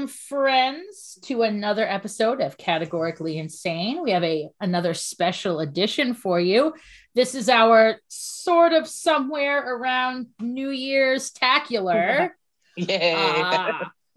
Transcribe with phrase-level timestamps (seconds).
[0.00, 4.02] Welcome, friends, to another episode of Categorically Insane.
[4.02, 6.72] We have a another special edition for you.
[7.14, 12.30] This is our sort of somewhere around New Year's tacular,
[12.78, 13.12] Yay.
[13.14, 13.72] uh,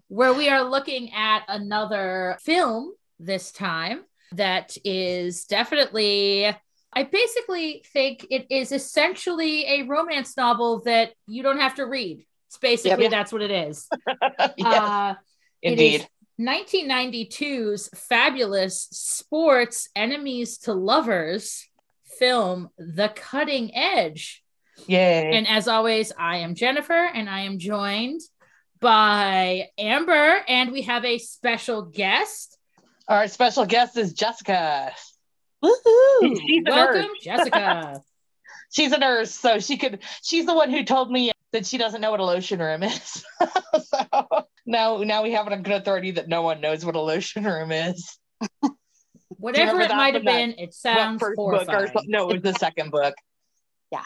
[0.08, 6.46] where we are looking at another film this time that is definitely.
[6.94, 12.26] I basically think it is essentially a romance novel that you don't have to read.
[12.48, 13.12] It's basically Yep.
[13.12, 13.90] that's what it is.
[14.58, 15.16] yes, Uh,
[15.64, 16.02] indeed.
[16.02, 16.08] It is
[16.40, 21.68] 1992's fabulous sports enemies to lovers
[22.20, 24.44] film, The Cutting Edge.
[24.88, 25.32] Yay.
[25.34, 28.22] And as always, I am Jennifer and I am joined
[28.80, 32.58] by Amber, and we have a special guest.
[33.08, 34.92] Our special guest is Jessica.
[35.64, 36.38] Woohoo!
[36.46, 37.10] She's a Welcome, nurse.
[37.22, 38.02] Jessica.
[38.72, 40.00] She's a nurse, so she could.
[40.24, 43.24] She's the one who told me that she doesn't know what a lotion room is.
[43.86, 47.00] so now, now we have it on good authority that no one knows what a
[47.00, 48.18] lotion room is.
[49.30, 51.88] Whatever it might have been, it sounds what first book or horrifying.
[51.88, 52.12] something?
[52.12, 53.14] No, it was the second book.
[53.92, 54.04] Yeah.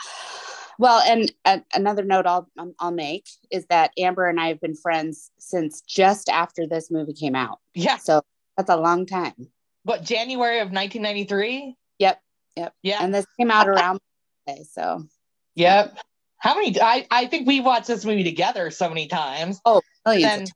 [0.79, 4.61] Well, and uh, another note I'll um, I'll make is that Amber and I have
[4.61, 7.59] been friends since just after this movie came out.
[7.73, 7.97] Yeah.
[7.97, 8.21] So
[8.57, 9.33] that's a long time.
[9.83, 11.75] What January of 1993?
[11.99, 12.21] Yep.
[12.57, 12.73] Yep.
[12.83, 12.97] Yeah.
[13.01, 13.99] And this came out around
[14.71, 15.05] so
[15.55, 15.97] Yep.
[16.47, 16.79] How many?
[16.79, 19.59] I I think we watched this movie together so many times.
[20.05, 20.25] millions.
[20.31, 20.49] And of.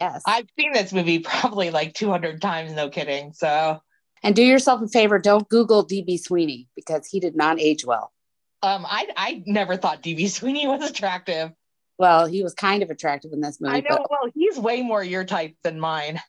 [0.00, 0.22] Yes.
[0.24, 2.72] I've seen this movie probably like 200 times.
[2.72, 3.32] No kidding.
[3.32, 3.80] So.
[4.22, 8.12] and do yourself a favor, don't Google DB Sweeney because he did not age well.
[8.62, 11.50] Um, I I never thought DB Sweeney was attractive.
[11.98, 13.96] Well, he was kind of attractive in this movie, I know.
[13.98, 16.20] but Well, he's way more your type than mine.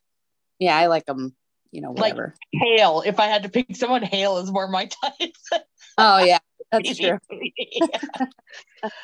[0.57, 1.35] yeah, I like him.
[1.71, 2.35] You know, Like- whatever.
[2.51, 3.03] Hale.
[3.05, 5.35] If I had to pick someone, Hale is more my type.
[5.99, 6.39] oh yeah,
[6.73, 7.19] that's true.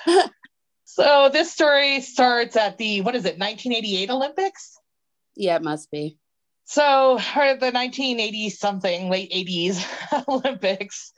[0.85, 4.77] so this story starts at the what is it, 1988 Olympics?
[5.35, 6.17] Yeah, it must be.
[6.65, 11.13] So or the 1980 something, late 80s Olympics.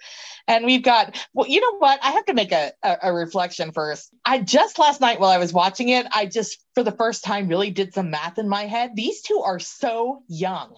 [0.47, 1.99] And we've got, well, you know what?
[2.01, 4.13] I have to make a, a, a reflection first.
[4.25, 7.47] I just last night while I was watching it, I just for the first time
[7.47, 8.91] really did some math in my head.
[8.95, 10.75] These two are so young.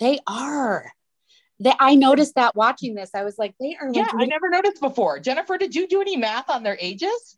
[0.00, 0.90] They are.
[1.60, 3.10] They, I noticed that watching this.
[3.14, 5.18] I was like, they are like Yeah, I never noticed before.
[5.18, 7.36] Jennifer, did you do any math on their ages?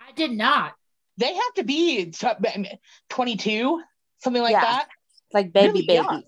[0.00, 0.74] I did not.
[1.16, 2.28] They have to be t-
[3.10, 3.82] 22,
[4.18, 4.60] something like Yeah.
[4.60, 4.88] that.
[5.34, 5.94] like baby really baby.
[5.94, 6.22] young.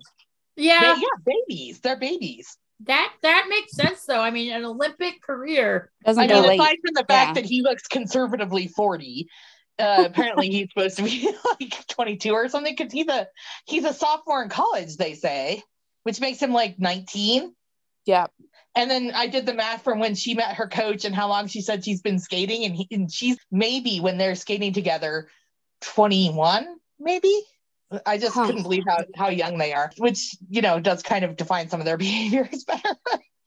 [0.57, 1.81] Yeah, They- yeah, babies.
[1.81, 2.57] They're babies.
[2.87, 4.21] that that makes sense though.
[4.21, 5.91] I mean, an Olympic career.
[6.05, 6.61] Doesn't I go mean, late.
[6.61, 7.35] aside from the fact Yeah.
[7.43, 9.29] that he looks conservatively 40,
[9.79, 11.31] uh, apparently he's supposed to be
[11.61, 13.27] like 22 or something because he's a
[13.67, 15.63] he's a sophomore in college, they say,
[16.05, 17.55] which makes him like 19.
[18.07, 18.27] yeah.
[18.77, 21.49] And then I did the math from when she met her coach and how long
[21.49, 25.29] she said she's been skating, and, he, and she's maybe when they're skating together,
[25.81, 26.67] 21,
[27.01, 27.35] maybe.
[28.07, 28.47] I just Huh.
[28.47, 31.81] couldn't believe how, how young they are, which you know does kind of define some
[31.81, 32.91] of their behaviors better.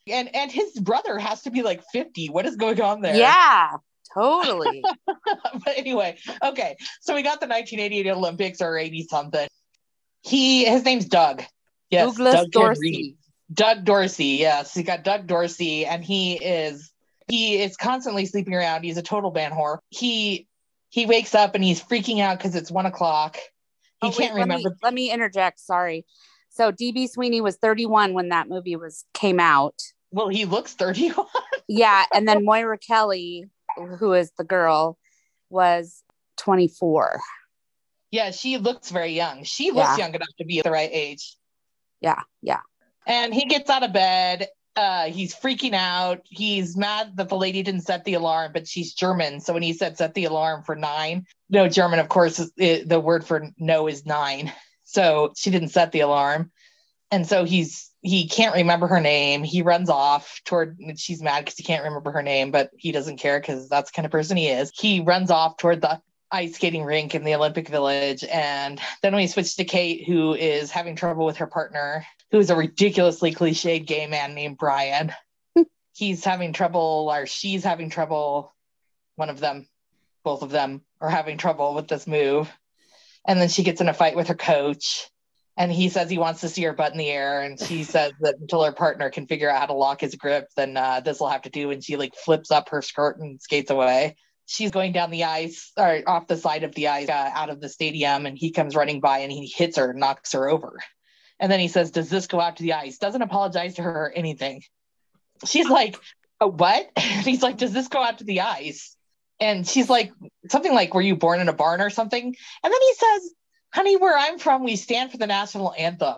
[0.08, 2.28] and and his brother has to be like 50.
[2.28, 3.16] What is going on there?
[3.16, 3.78] Yeah,
[4.14, 4.84] totally.
[5.08, 6.76] but anyway, okay.
[7.00, 9.48] So we got the 1988 Olympics or 80 something.
[10.24, 11.44] He his name's Doug.
[11.94, 12.52] Yes, Douglas Doug.
[12.52, 13.18] Dorsey.
[13.54, 14.74] Doug Dorsey, yes.
[14.74, 16.92] He got Doug Dorsey, and he is
[17.30, 18.84] he is constantly sleeping around.
[18.84, 19.78] He's a total band whore.
[19.90, 20.48] He
[20.90, 23.38] he wakes up and he's freaking out because it's one o'clock.
[24.02, 24.76] He Oh, can't let me- remember.
[24.84, 25.60] Let me, interject.
[25.60, 26.06] Sorry.
[26.50, 29.76] So DB Sweeney was 31 when that movie was came out.
[30.12, 31.26] Well, he looks 31.
[31.70, 33.50] Yeah, and then Moira Kelly,
[33.98, 34.98] who is the girl,
[35.50, 36.04] was
[36.38, 37.22] 24.
[38.12, 39.44] yeah, she looks very young.
[39.46, 40.06] She looks Yeah.
[40.06, 41.38] young enough to be at the right age.
[42.04, 42.60] Yeah, yeah.
[43.08, 44.50] And he gets out of bed.
[44.76, 46.22] Uh, he's freaking out.
[46.26, 49.40] He's mad that the lady didn't set the alarm, but she's German.
[49.40, 53.00] So when he said set the alarm for nine, no, German, of course, it, the
[53.00, 54.52] word for no is nine.
[54.84, 56.52] So she didn't set the alarm.
[57.10, 59.44] And so he's he can't remember her name.
[59.44, 63.18] He runs off toward she's mad because he can't remember her name, but he doesn't
[63.18, 64.72] care because that's the kind of person he is.
[64.76, 66.02] He runs off toward the
[66.34, 68.24] ice skating rink in the Olympic Village.
[68.24, 72.50] And then we switch to Kate, who is having trouble with her partner, who is
[72.50, 75.14] a ridiculously cliched gay man named Brian.
[75.94, 78.54] He's having trouble, or she's having trouble.
[79.16, 79.68] One of them,
[80.24, 82.52] both of them are having trouble with this move.
[83.28, 85.08] And then she gets in a fight with her coach.
[85.56, 87.44] And he says he wants to see her butt in the air.
[87.44, 90.48] And she says that until her partner can figure out how to lock his grip,
[90.56, 91.70] then uh, this will have to do.
[91.70, 95.72] And she like flips up her skirt and skates away she's going down the ice
[95.78, 98.76] or off the side of the ice uh, out of the stadium and he comes
[98.76, 100.80] running by and he hits her knocks her over.
[101.40, 102.98] And then he says does this go out to the ice?
[102.98, 104.64] Doesn't apologize to her or anything.
[105.46, 105.98] She's like
[106.40, 106.90] a what?
[106.98, 108.96] And he's like does this go out to the ice?
[109.40, 110.12] And she's like
[110.50, 112.24] something like were you born in a barn or something?
[112.24, 113.34] And then he says
[113.74, 116.18] honey, where I'm from, we stand for the national anthem,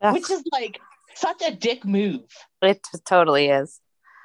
[0.00, 0.80] which is like
[1.14, 2.22] such a dick move.
[2.60, 3.80] It totally is.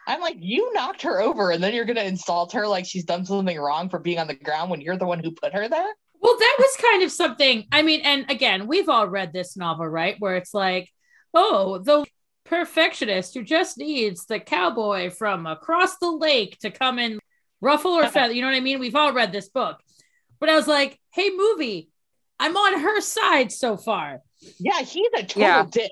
[0.07, 3.25] I'm like, you knocked her over, and then you're gonna insult her like she's done
[3.25, 5.93] something wrong for being on the ground when you're the one who put her there.
[6.19, 7.67] Well, that was kind of something.
[7.71, 10.15] I mean, and again, we've all read this novel, right?
[10.19, 10.89] Where it's like,
[11.33, 12.05] oh, the
[12.45, 17.19] perfectionist who just needs the cowboy from across the lake to come and
[17.61, 18.33] ruffle or feather.
[18.33, 18.79] You know what I mean?
[18.79, 19.79] We've all read this book.
[20.39, 21.89] But I was like, hey, movie,
[22.39, 24.21] I'm on her side so far.
[24.59, 25.65] Yeah, he's a total yeah.
[25.69, 25.91] dick.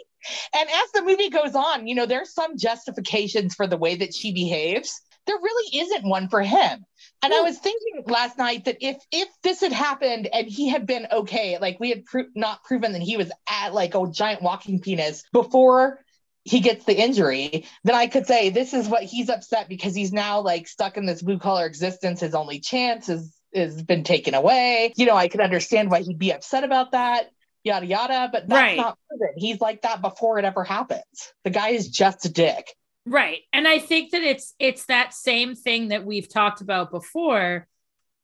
[0.54, 4.14] And as the movie goes on, you know, there's some justifications for the way that
[4.14, 5.02] she behaves.
[5.28, 6.86] There really isn't one for him.
[7.24, 7.46] And I hmm.
[7.46, 11.58] was thinking last night that if if this had happened and he had been okay,
[11.60, 15.24] like we had pro- not proven that he was at like a giant walking penis
[15.34, 16.00] before
[16.44, 20.14] he gets the injury, then I could say this is what he's upset because he's
[20.14, 22.20] now like stuck in this blue collar existence.
[22.20, 24.94] His only chance is has been taken away.
[24.96, 27.32] You know, I could understand why he'd be upset about that
[27.66, 28.30] yada yada.
[28.32, 28.78] But that's right.
[28.78, 29.34] not proven.
[29.36, 31.04] He's like that before it ever happens.
[31.44, 32.74] The guy is just a dick.
[33.06, 33.42] Right.
[33.52, 37.68] And I think that it's it's that same thing that we've talked about before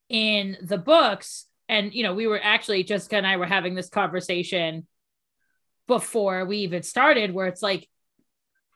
[0.09, 1.45] in the books.
[1.67, 4.87] And you know, we were actually Jessica and I were having this conversation
[5.87, 7.87] before we even started, where it's like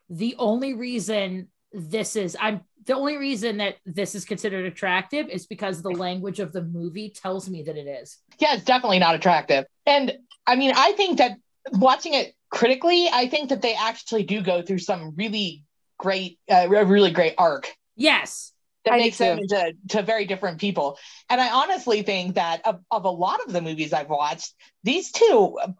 [0.08, 5.46] the only reason this is I'm the only reason that this is considered attractive is
[5.46, 8.18] because the language of the movie tells me that it is.
[8.38, 9.64] Yeah, it's definitely not attractive.
[9.86, 10.12] And
[10.46, 11.38] I mean, I think that
[11.72, 15.64] watching it critically, I think that they actually do go through some really
[15.98, 17.74] great, uh, really great arc.
[17.96, 18.52] Yes.
[18.86, 20.96] That I makes them into to very different people.
[21.28, 24.54] And I honestly think that of, of a lot of the movies I've watched,
[24.84, 25.70] these two uh,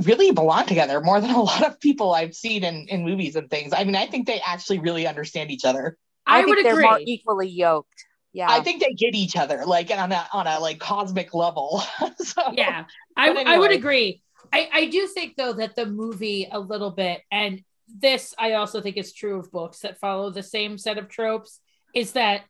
[0.00, 3.48] really belong together more than a lot of people I've seen in, in movies and
[3.48, 3.72] things.
[3.74, 5.96] I mean, I think they actually really understand each other.
[6.26, 6.84] I, I would they're agree.
[6.84, 8.04] more equally yoked.
[8.34, 8.50] Yeah.
[8.50, 11.82] I think they get each other like on a on a like cosmic level.
[12.18, 12.84] so, yeah.
[13.16, 13.44] I, anyway.
[13.46, 14.22] I would agree.
[14.52, 18.82] I, I do think though that the movie a little bit, and this I also
[18.82, 21.58] think is true of books that follow the same set of tropes,
[21.94, 22.42] is that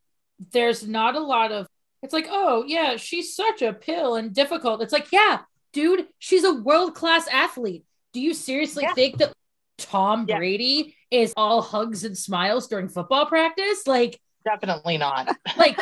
[0.52, 1.66] there's not a lot of
[2.02, 4.82] it's like, oh yeah, she's such a pill and difficult.
[4.82, 5.40] It's like, yeah,
[5.72, 7.84] dude, she's a world-class athlete.
[8.12, 8.94] Do you seriously yeah.
[8.94, 9.34] think that
[9.76, 10.38] Tom yeah.
[10.38, 13.86] Brady is all hugs and smiles during football practice?
[13.86, 15.36] Like definitely not.
[15.56, 15.78] like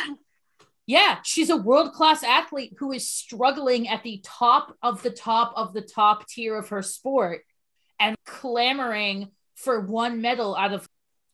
[0.86, 5.52] yeah, she's a world class athlete who is struggling at the top of the top
[5.56, 7.42] of the top tier of her sport
[8.00, 10.88] and clamoring for one medal out of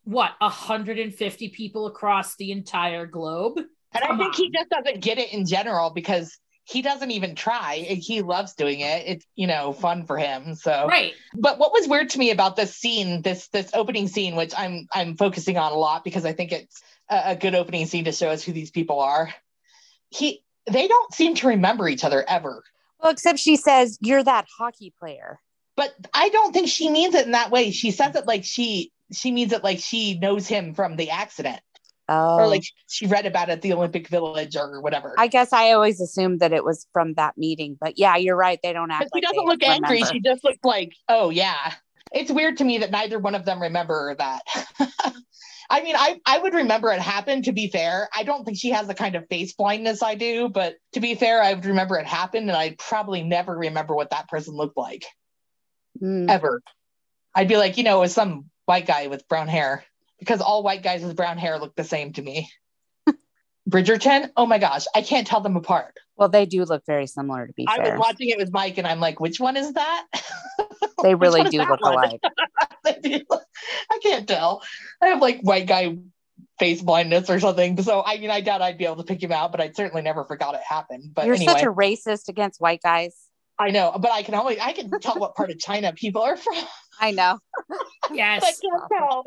[0.05, 3.59] what 150 people across the entire globe.
[3.59, 4.37] And Come I think on.
[4.37, 7.77] he just doesn't get it in general because he doesn't even try.
[7.77, 9.05] He loves doing it.
[9.07, 10.55] It's you know fun for him.
[10.55, 11.13] So right.
[11.35, 14.87] But what was weird to me about this scene, this this opening scene, which I'm
[14.93, 18.13] I'm focusing on a lot because I think it's a, a good opening scene to
[18.13, 19.33] show us who these people are
[20.15, 22.63] he they don't seem to remember each other ever.
[23.03, 25.41] Well, except she says, You're that hockey player.
[25.77, 27.71] But I don't think she means it in that way.
[27.73, 31.61] She says it like she she means it like she knows him from the accident.
[32.09, 32.37] Oh.
[32.37, 35.15] Or like she read about it at the Olympic Village or whatever.
[35.17, 37.79] I guess I always assumed that it was from that meeting.
[37.81, 38.59] But yeah, you're right.
[38.63, 39.09] They don't act.
[39.11, 39.87] But she like doesn't look remember.
[39.87, 40.03] angry.
[40.05, 41.73] She just looks like, oh yeah.
[42.13, 44.43] It's weird to me that neither one of them remember that.
[45.71, 48.09] I mean, I, I would remember it happened to be fair.
[48.15, 51.15] I don't think she has the kind of face blindness I do, but to be
[51.15, 54.77] fair, I would remember it happened and I'd probably never remember what that person looked
[54.77, 55.07] like.
[56.01, 56.29] Mm.
[56.29, 56.61] Ever.
[57.35, 59.85] I'd be like, you know, it was some white guy with brown hair
[60.19, 62.51] because all white guys with brown hair look the same to me.
[63.69, 65.99] Bridgerton, oh my gosh, I can't tell them apart.
[66.17, 67.93] Well, they do look very similar to be I fair.
[67.93, 70.07] was watching it with Mike and I'm like, which one is that?
[71.03, 71.93] They really do look one?
[71.93, 72.21] alike.
[72.87, 74.63] I can't tell.
[75.03, 75.99] I have like white guy
[76.59, 77.81] face blindness or something.
[77.83, 80.03] So I mean, I doubt I'd be able to pick him out, but I certainly
[80.03, 81.11] never forgot it happened.
[81.15, 81.53] But you're anyway.
[81.53, 83.17] such a racist against white guys.
[83.59, 86.37] I know, but I can always I can tell what part of China people are
[86.37, 86.55] from.
[87.01, 87.39] I know.
[88.13, 88.43] yes.
[88.43, 89.25] I can't tell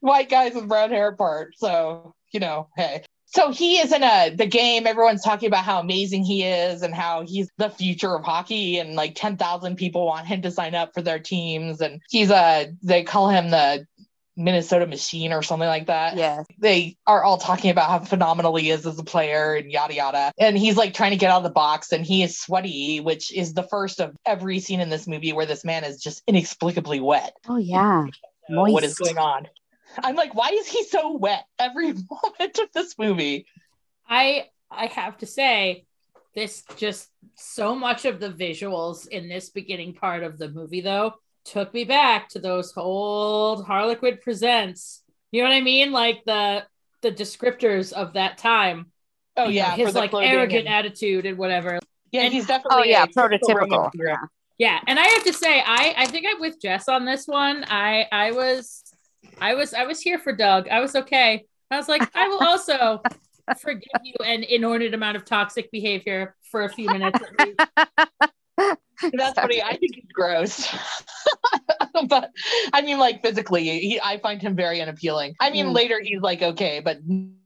[0.00, 1.54] white guys with brown hair part.
[1.56, 5.80] So you know, hey so he is in a the game everyone's talking about how
[5.80, 10.26] amazing he is and how he's the future of hockey and like 10,000 people want
[10.26, 13.86] him to sign up for their teams and he's a they call him the
[14.40, 16.16] Minnesota machine or something like that.
[16.16, 16.44] Yeah.
[16.58, 20.32] They are all talking about how phenomenal he is as a player and yada yada.
[20.38, 23.32] And he's like trying to get out of the box and he is sweaty, which
[23.32, 27.00] is the first of every scene in this movie where this man is just inexplicably
[27.00, 27.34] wet.
[27.48, 28.06] Oh yeah.
[28.48, 29.46] What is going on?
[29.98, 33.46] I'm like, why is he so wet every moment of this movie?
[34.08, 35.84] I I have to say,
[36.34, 41.14] this just so much of the visuals in this beginning part of the movie though
[41.50, 45.02] took me back to those old Harlequin presents.
[45.32, 45.92] You know what I mean?
[45.92, 46.64] Like the
[47.02, 48.86] the descriptors of that time.
[49.36, 50.74] Oh yeah, know, his like arrogant and...
[50.74, 51.78] attitude and whatever.
[52.12, 53.90] Yeah, And- he's oh, definitely Oh yeah, prototypical.
[53.94, 54.16] Yeah.
[54.58, 57.64] Yeah, and I have to say, I I think I'm with Jess on this one.
[57.68, 58.82] I I was
[59.40, 60.68] I was I was here for Doug.
[60.68, 61.46] I was okay.
[61.70, 63.00] I was like, I will also
[63.60, 67.18] forgive you an inordinate amount of toxic behavior for a few minutes.
[69.12, 69.62] That's funny.
[69.62, 70.68] I think he's gross.
[72.08, 72.30] but
[72.72, 75.34] I mean, like physically, he, I find him very unappealing.
[75.40, 75.74] I mean, Mm.
[75.74, 76.98] later he's like okay, but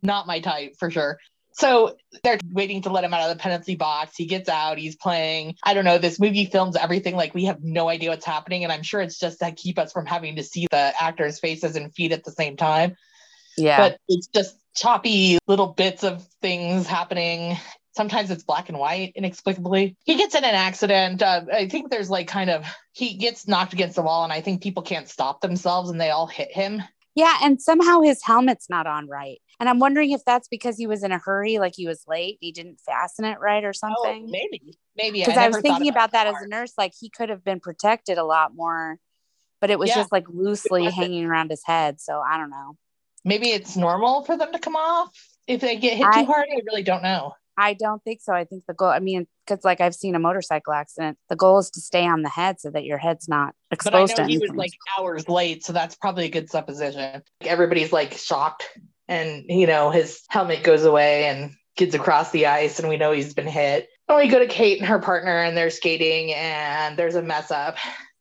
[0.03, 1.19] not my type for sure.
[1.57, 4.17] So they're waiting to let him out of the penalty box.
[4.17, 4.77] He gets out.
[4.77, 5.55] He's playing.
[5.63, 5.99] I don't know.
[5.99, 9.21] This movie films everything like we have no idea what's happening, and I'm sure it's
[9.21, 12.33] just to keep us from having to see the actors' faces and feet at the
[12.33, 12.97] same time.
[13.57, 13.77] Yeah.
[13.77, 17.57] But it's just choppy little bits of things happening.
[17.97, 19.97] Sometimes it's black and white inexplicably.
[20.05, 21.23] He gets in an accident.
[21.23, 24.41] Uh, I think there's like kind of, he gets knocked against the wall, and I
[24.41, 26.83] think people can't stop themselves and they all hit him.
[27.15, 27.37] yeah.
[27.43, 29.41] And somehow his helmet's not on right.
[29.61, 32.39] And I'm wondering if that's because he was in a hurry, like he was late,
[32.41, 34.29] he didn't fasten it right or Oh, something.
[34.29, 34.77] maybe.
[34.97, 35.21] Maybe.
[35.21, 38.19] Because I, was thinking about that as a nurse, like he could have been protected
[38.19, 38.99] a lot more,
[39.61, 39.95] but it was Yeah.
[39.97, 42.01] just like loosely hanging around his head.
[42.01, 42.77] So I don't know.
[43.25, 45.11] Maybe it's normal for them to come off
[45.47, 46.49] if they get hit I- too hard.
[46.51, 47.35] I really don't know.
[47.57, 48.33] I don't think so.
[48.33, 51.59] I think the goal, I mean, because like I've seen a motorcycle accident, the goal
[51.59, 54.15] is to stay on the head so that your head's not exposed.
[54.17, 57.23] But I know to he was like hours late, so that's probably a good supposition.
[57.43, 58.69] Everybody's like shocked,
[59.09, 63.13] and you know his helmet goes away and kids across the ice, and we know
[63.13, 63.89] he's been hit.
[64.09, 67.23] Oh, and we go to Kate and her partner, and they're skating, and there's a
[67.23, 67.77] mess up.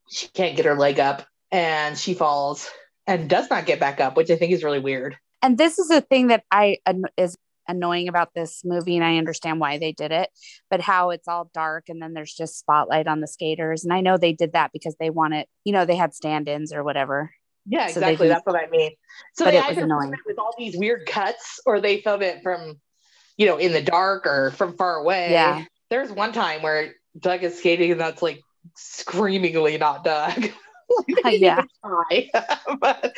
[0.09, 2.69] She can't get her leg up, and she falls
[3.07, 5.17] and does not get back up, which I think is really weird.
[5.41, 6.77] and this is a thing that I
[7.17, 10.29] is annoying about this movie, and I understand why they did it,
[10.69, 14.01] but how it's all dark and then there's just spotlight on the skaters, and I
[14.01, 17.31] know they did that because they wanted, you know, they had stand-ins or whatever.
[17.65, 18.27] Yeah, So exactly.
[18.27, 18.91] That's what I mean.
[19.35, 22.43] So they it either film it with all these weird cuts, or they film it
[22.43, 22.79] from,
[23.37, 25.31] you know, in the dark or from far away.
[25.31, 25.63] Yeah.
[25.89, 28.41] There's one time where Doug is skating, and that's like
[28.75, 30.49] screamingly not Doug.
[31.23, 31.63] Like, Yeah.
[32.79, 33.15] but,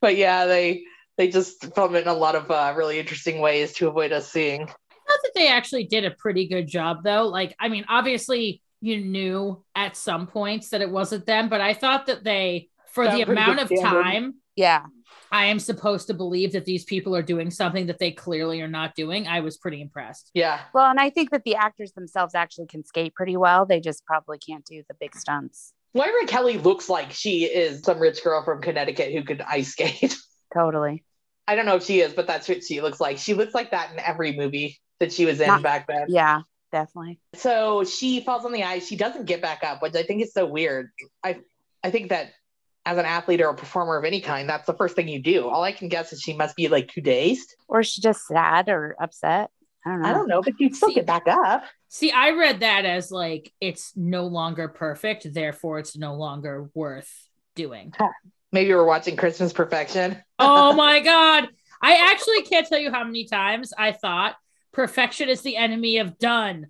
[0.00, 0.82] but yeah, they
[1.16, 4.30] they just film it in a lot of uh, really interesting ways to avoid us
[4.30, 4.62] seeing.
[4.62, 7.26] I thought that they actually did a pretty good job, though.
[7.28, 11.74] Like, I mean, obviously, you knew at some points that it wasn't them, but I
[11.74, 14.02] thought that they, for Done the amount of standard.
[14.02, 14.84] time Yeah.
[15.32, 18.68] I am supposed to believe that these people are doing something that they clearly are
[18.68, 20.30] not doing, I was pretty impressed.
[20.32, 23.66] Yeah, Well, and I think that the actors themselves actually can skate pretty well.
[23.66, 25.72] They just probably can't do the big stunts.
[25.92, 30.16] Moira Kelly looks like she is some rich girl from Connecticut who could ice skate.
[30.54, 31.04] Totally.
[31.46, 33.18] I don't know if she is, but that's what she looks like.
[33.18, 36.06] She looks like that in every movie that she was in Not- back then.
[36.08, 36.42] Yeah,
[36.72, 37.20] definitely.
[37.34, 38.86] So she falls on the ice.
[38.88, 40.90] She doesn't get back up, which I think is so weird.
[41.22, 41.40] I
[41.82, 42.30] I think that
[42.86, 45.48] as an athlete or a performer of any kind, that's the first thing you do.
[45.48, 47.54] All I can guess is she must be like too dazed.
[47.68, 49.50] Or she's just sad or upset.
[49.86, 50.08] I don't know.
[50.08, 51.64] I don't know, but you still See- get back up.
[51.88, 57.10] See, I read that as like it's no longer perfect, therefore it's no longer worth
[57.54, 57.92] doing.
[58.54, 60.16] Maybe we're watching Christmas Perfection.
[60.38, 61.48] oh my god.
[61.82, 64.36] I actually can't tell you how many times I thought
[64.72, 66.68] perfection is the enemy of done.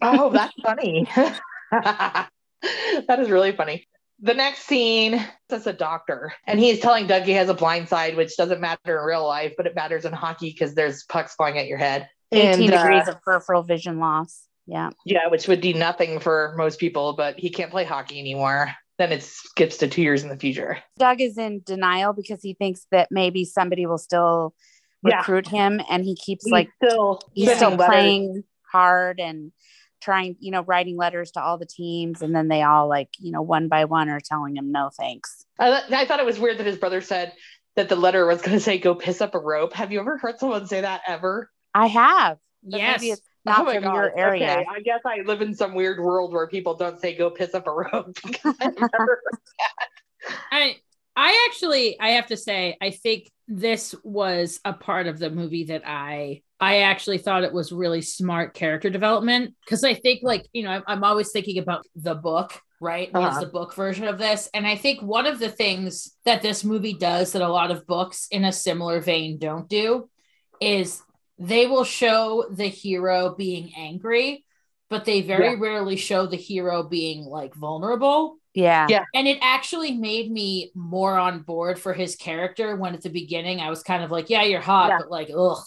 [0.00, 1.06] Oh, that's funny.
[1.72, 2.30] that
[3.18, 3.86] is really funny.
[4.22, 8.16] The next scene, that's a doctor, and he's telling Doug he has a blind side,
[8.16, 11.58] which doesn't matter in real life, but it matters in hockey because there's pucks flying
[11.58, 12.08] at your head.
[12.32, 14.46] 18 And, uh, degrees of peripheral vision loss.
[14.66, 14.88] Yeah.
[15.04, 18.74] Yeah, which would do nothing for most people, but he can't play hockey anymore.
[19.00, 20.76] Then it skips to two years in the future.
[20.98, 24.54] Doug is in denial because he thinks that maybe somebody will still
[25.02, 25.16] Yeah.
[25.16, 27.86] recruit him and he keeps like still he's sending still letters.
[27.86, 29.52] playing hard and
[30.02, 33.32] trying, you know, writing letters to all the teams and then they all like, you
[33.32, 35.46] know, one by one are telling him no thanks.
[35.58, 37.32] I, I thought it was weird that his brother said
[37.76, 40.18] that the letter was going to say "Go piss up a rope." Have you ever
[40.18, 41.50] heard someone say that ever?
[41.74, 42.36] I have.
[42.62, 43.00] but yes.
[43.00, 44.44] Maybe it's not Oh from God, your area.
[44.58, 47.54] Okay, I guess I live in some weird world where people don't say "Go piss
[47.54, 48.60] up a rope." I've
[50.52, 50.76] I
[51.16, 55.64] I actually I have to say I think this was a part of the movie
[55.64, 60.46] that I I actually thought it was really smart character development because I think like
[60.52, 63.40] you know I'm, I'm always thinking about the book right Uh-huh.
[63.40, 66.94] the book version of this and I think one of the things that this movie
[66.94, 70.08] does that a lot of books in a similar vein don't do
[70.60, 71.02] is
[71.40, 74.44] they will show the hero being angry
[74.90, 75.56] but they very Yeah.
[75.58, 78.86] rarely show the hero being like vulnerable Yeah.
[78.90, 79.04] Yeah.
[79.14, 83.60] and it actually made me more on board for his character when at the beginning
[83.60, 84.98] I was kind of like, yeah, you're hot, Yeah.
[84.98, 85.58] but like, ugh.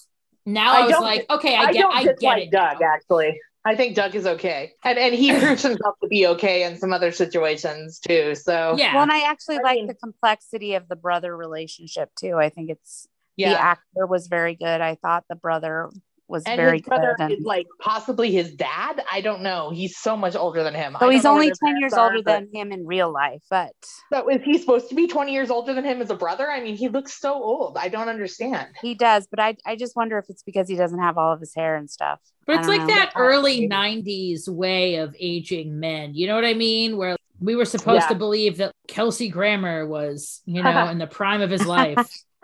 [0.46, 2.51] Now I I, was like, okay, I, I get, don't I get it.
[2.51, 2.94] Doug now.
[2.96, 3.39] actually.
[3.65, 6.92] I think Doug is okay, and and he proves himself to be okay in some
[6.92, 8.36] other situations too.
[8.36, 8.94] So Yeah.
[8.94, 12.36] Well, and I actually I like mean- the complexity of the brother relationship too.
[12.38, 14.81] I think it's the actor was very good.
[14.81, 15.89] I thought the brother
[16.29, 17.31] was And very his brother good.
[17.31, 19.03] is And, like possibly his dad.
[19.11, 19.71] I don't know.
[19.71, 20.95] He's so much older than him.
[20.95, 23.73] I so he's only 10 years are, older but- than him in real life, but
[24.11, 26.49] So is he supposed to be 20 years older than him as a brother?
[26.49, 27.77] I mean, he looks so old.
[27.77, 28.69] I don't understand.
[28.81, 29.27] he does.
[29.29, 31.75] But I, I just wonder if it's because he doesn't have all of his hair
[31.75, 32.19] and stuff.
[32.47, 32.87] But it's like know.
[32.87, 36.13] that early 90s way of aging men.
[36.15, 36.97] You know what I mean?
[36.97, 38.09] Where we were supposed Yeah.
[38.09, 42.09] to believe that Kelsey Grammer was, you know, in the prime of his life.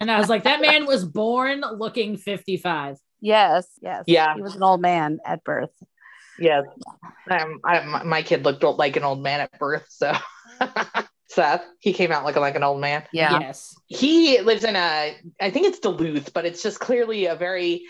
[0.00, 2.98] and I was like, that man was born looking 55.
[3.20, 4.04] Yes, yes.
[4.06, 4.34] Yeah.
[4.34, 5.70] He was an old man at birth.
[6.38, 6.64] Yes.
[7.30, 9.86] Um, I, my, my kid looked old, like an old man at birth.
[9.88, 10.12] So
[11.28, 13.04] Seth, he came out looking like an old man.
[13.12, 13.38] Yeah.
[13.38, 13.76] Yes.
[13.86, 17.82] He lives in a, I think it's Duluth, but it's just clearly a very,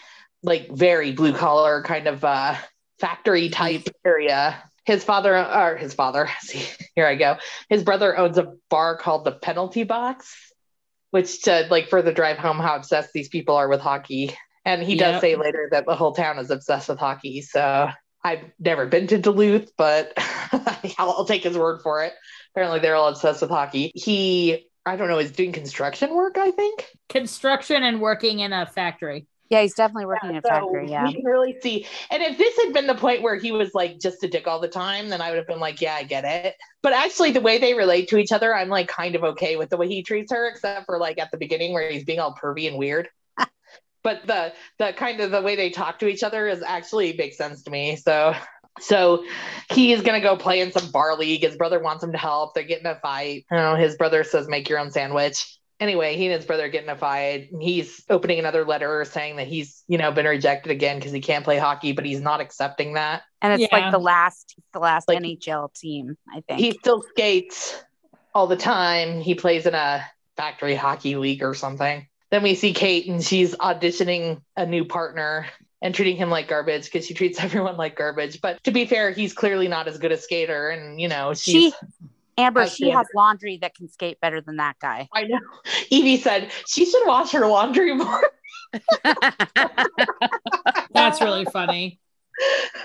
[0.43, 2.57] like, very blue collar kind of uh,
[3.00, 4.62] factory type area.
[4.85, 7.37] His father, or his father, see, here I go.
[7.69, 10.35] His brother owns a bar called the Penalty Box,
[11.11, 14.37] which to like further drive home how obsessed these people are with hockey.
[14.65, 15.21] And he does Yep.
[15.21, 17.43] say later that the whole town is obsessed with hockey.
[17.43, 17.89] So
[18.25, 20.12] I've never been to Duluth, but
[20.99, 22.12] I'll, I'll take his word for it.
[22.55, 23.91] Apparently, they're all obsessed with hockey.
[23.95, 26.87] He, I don't know, is doing construction work, I think.
[27.09, 29.27] Construction and working in a factory.
[29.53, 30.91] Yeah, he's definitely working in a So factory.
[30.91, 31.05] Yeah.
[31.05, 31.87] We can really see.
[32.11, 34.59] And if this had been the point where he was like just a dick all
[34.59, 36.55] the time, then I would have been like, yeah, I get it.
[36.83, 39.69] But actually, the way they relate to each other, I'm like kind of okay with
[39.69, 42.35] the way he treats her, except for like at the beginning where he's being all
[42.35, 43.11] pervy and weird.
[44.03, 47.37] but the the kind of the way they talk to each other is actually makes
[47.37, 47.97] sense to me.
[47.97, 48.35] So
[48.81, 49.23] so
[49.71, 51.43] he is gonna go play in some bar league.
[51.43, 52.55] His brother wants him to help.
[52.55, 53.45] They're getting a fight.
[53.51, 56.85] You know, his brother says, "Make your own sandwich." Anyway, he and his brother get
[56.85, 57.49] in a fight.
[57.61, 61.42] He's opening another letter saying that he's, you know, been rejected again because he can't
[61.42, 63.23] play hockey, but he's not accepting that.
[63.40, 63.77] And it's Yeah.
[63.81, 66.61] like the last the last Like- NHL team, I think.
[66.61, 67.83] He still skates
[68.33, 69.21] all the time.
[69.21, 70.05] He plays in a
[70.37, 72.07] factory hockey league or something.
[72.31, 75.47] Then we see Kate and she's auditioning a new partner
[75.83, 78.40] and treating him like garbage because she treats everyone like garbage.
[78.40, 80.68] But to be fair, he's clearly not as good a skater.
[80.71, 81.73] And, you know, she's.
[81.73, 81.73] she
[82.38, 85.09] Amber, she has laundry that can skate better than that guy.
[85.14, 85.38] I know.
[85.90, 88.31] Evie said she should wash her laundry more.
[90.90, 92.01] That's really funny.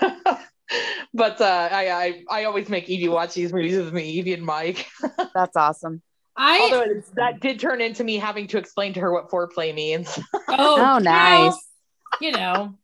[1.14, 4.44] but uh, I, I I always make Evie watch these movies with me, Evie and
[4.44, 4.86] Mike.
[5.34, 6.02] That's awesome.
[6.36, 9.74] I Although it- that did turn into me having to explain to her what foreplay
[9.74, 11.40] means oh, Oh, nice.
[11.50, 11.60] well,
[12.20, 12.74] You know,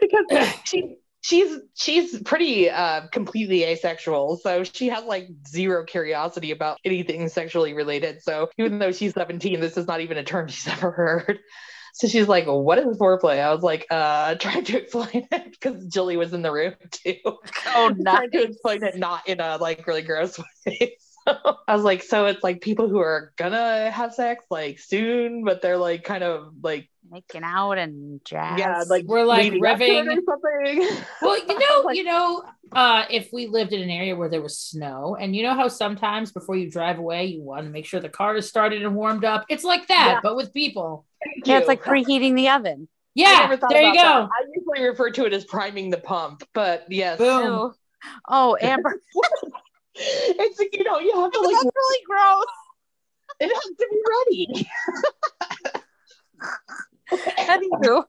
[0.00, 0.96] because she
[1.28, 4.38] she's she's pretty uh completely asexual.
[4.38, 8.22] So she has like zero curiosity about anything sexually related.
[8.22, 11.38] So even though she's 17 this is not even a term she's ever heard.
[11.92, 13.40] So she's like what is foreplay?
[13.40, 17.16] I was like uh trying to explain it because Julie was in the room too.
[17.24, 20.96] Oh, trying to explain it not in a like really gross way.
[21.28, 25.44] So I was like, so it's like people who are gonna have sex like soon,
[25.44, 28.58] but they're like kind of like Making out and jazz.
[28.58, 30.24] yeah, like We're, like, leading up to it revving.
[30.26, 31.04] something.
[31.22, 34.42] well, you know, Like- you know, uh, if we lived in an area where there
[34.42, 37.86] was snow, and you know how sometimes before you drive away, you want to make
[37.86, 39.46] sure the car is started and warmed up.
[39.48, 40.20] It's like that, Yeah.
[40.22, 41.06] but with people.
[41.24, 42.88] Thank yeah, it's like preheating the oven.
[43.14, 44.00] Yeah, there you go.
[44.02, 44.28] that.
[44.30, 47.72] I usually refer to it as priming the pump, but yes, Boom.
[48.28, 49.00] Oh, Amber,
[49.98, 51.52] it's you know you have to like.
[51.52, 52.46] that's like really gross.
[53.40, 54.68] it has to be ready.
[57.38, 58.04] Anywho.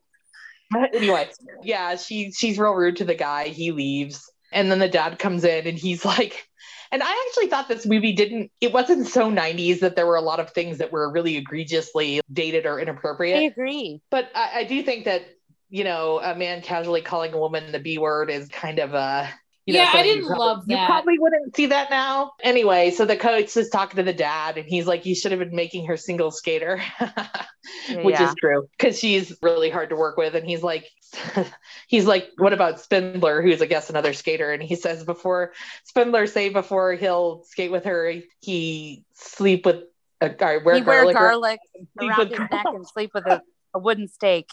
[0.94, 1.28] anyway,
[1.62, 3.48] yeah, she she's real rude to the guy.
[3.48, 6.46] He leaves, and then the dad comes in, and he's like,
[6.92, 8.50] and I actually thought this movie didn't.
[8.60, 12.20] It wasn't so '90s that there were a lot of things that were really egregiously
[12.32, 13.38] dated or inappropriate.
[13.38, 14.00] I agree.
[14.10, 15.22] But I, I do think that
[15.68, 19.28] you know a man casually calling a woman the B word is kind of a.
[19.66, 22.32] You know, Yeah, I didn't probably- love You probably wouldn't see that now.
[22.42, 25.38] Anyway, so the coach is talking to the dad, and he's like, "You should have
[25.38, 26.82] been making her single skater,"
[28.02, 28.28] which Yeah.
[28.28, 30.34] is true because she's really hard to work with.
[30.34, 30.88] And he's like,
[31.88, 35.52] he's like, "What about Spindler, who's I guess another skater?" And he says before
[35.84, 39.76] Spindler say before he'll skate with her, he sleep with
[40.22, 41.60] uh, a guy wear He wear garlic, or- garlic
[42.00, 43.42] around his neck and sleep with a,
[43.74, 44.48] a wooden stake.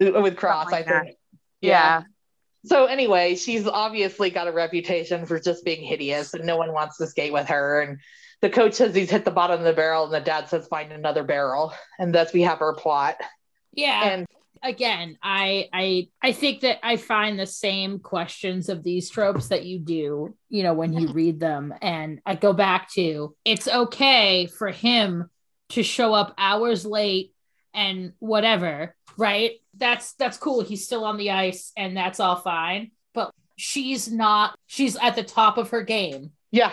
[0.00, 0.70] with cross.
[0.70, 1.16] like I think.
[1.60, 2.02] Yeah.
[2.64, 6.96] So anyway, she's obviously got a reputation for just being hideous, and no one wants
[6.98, 7.82] to skate with her.
[7.82, 8.00] And
[8.40, 10.90] the coach says he's hit the bottom of the barrel, and the dad says find
[10.90, 13.16] another barrel, and thus we have our plot.
[13.72, 14.04] Yeah.
[14.04, 14.26] And
[14.62, 19.66] again, I I I think that I find the same questions of these tropes that
[19.66, 21.74] you do, you know, when you read them.
[21.82, 25.28] And I go back to it's okay for him
[25.70, 27.33] to show up hours late
[27.74, 29.52] and whatever, right?
[29.76, 30.62] That's that's cool.
[30.62, 32.92] He's still on the ice and that's all fine.
[33.12, 36.30] But she's not, she's at the top of her game.
[36.50, 36.72] yeah,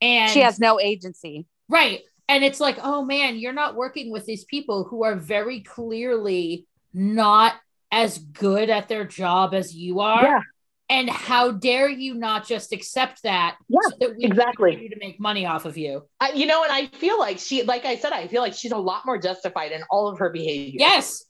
[0.00, 1.46] And She has no agency.
[1.68, 2.00] Right.
[2.28, 6.66] And it's like, oh man, you're not working with these people who are very clearly
[6.92, 7.54] not
[7.92, 10.22] as good at their job as you are.
[10.22, 10.40] Yeah.
[10.90, 13.56] And how dare you not just accept that?
[13.68, 14.88] Yeah, so that we exactly.
[14.88, 16.02] to make money off of you.
[16.18, 18.72] I, you know, and I feel like she, like I said, I feel like she's
[18.72, 20.78] a lot more justified in all of her behavior.
[20.80, 21.24] Yes.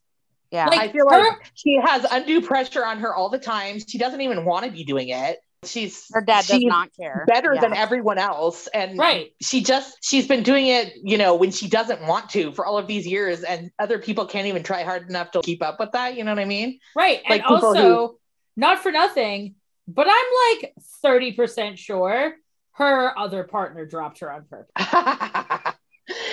[0.50, 0.66] Yeah.
[0.66, 3.78] Like, I feel her- like she has undue pressure on her all the time.
[3.86, 5.38] She doesn't even want to be doing it.
[5.62, 7.26] She's Her dad does not care.
[7.28, 7.60] better Yeah.
[7.60, 9.34] than everyone else, and Right.
[9.42, 12.78] she just she's been doing it, you know, when she doesn't want to for all
[12.78, 15.92] of these years, and other people can't even try hard enough to keep up with
[15.92, 16.16] that.
[16.16, 16.78] You know what I mean?
[16.96, 17.20] Right.
[17.28, 18.14] Like and people also,
[18.56, 19.54] not for nothing,
[19.88, 22.34] but I'm like 30% sure
[22.72, 24.70] her other partner dropped her on purpose.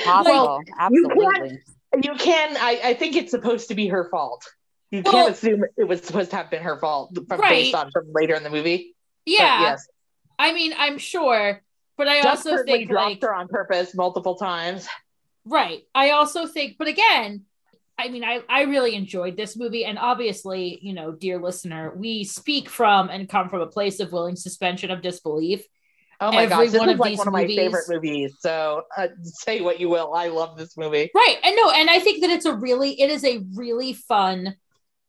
[0.06, 0.60] Possible.
[0.92, 1.60] you can't- Absolutely.
[2.04, 2.58] you can.
[2.58, 4.44] I, I think it's supposed to be her fault.
[4.92, 7.50] You Well- can't assume it was supposed to have been her fault from, Right.
[7.50, 8.96] based on from later in the movie.
[9.26, 9.62] But Yeah.
[9.62, 9.88] yes.
[10.40, 11.62] I mean, I'm sure,
[11.98, 14.88] but I Just also think dropped like her on purpose multiple times.
[15.46, 15.82] Right.
[15.96, 17.46] I also think, but again,
[17.98, 19.86] I mean, I, I really enjoyed this movie.
[19.86, 24.12] And obviously, you know, dear listener, we speak from and come from a place of
[24.12, 25.66] willing suspension of disbelief.
[26.20, 28.38] Oh my Every gosh, this one is like one of my movies- favorite movies.
[28.40, 31.10] So uh, say what you will, I love this movie.
[31.14, 31.38] Right.
[31.44, 34.56] And no, and I think that it's a really, it is a really fun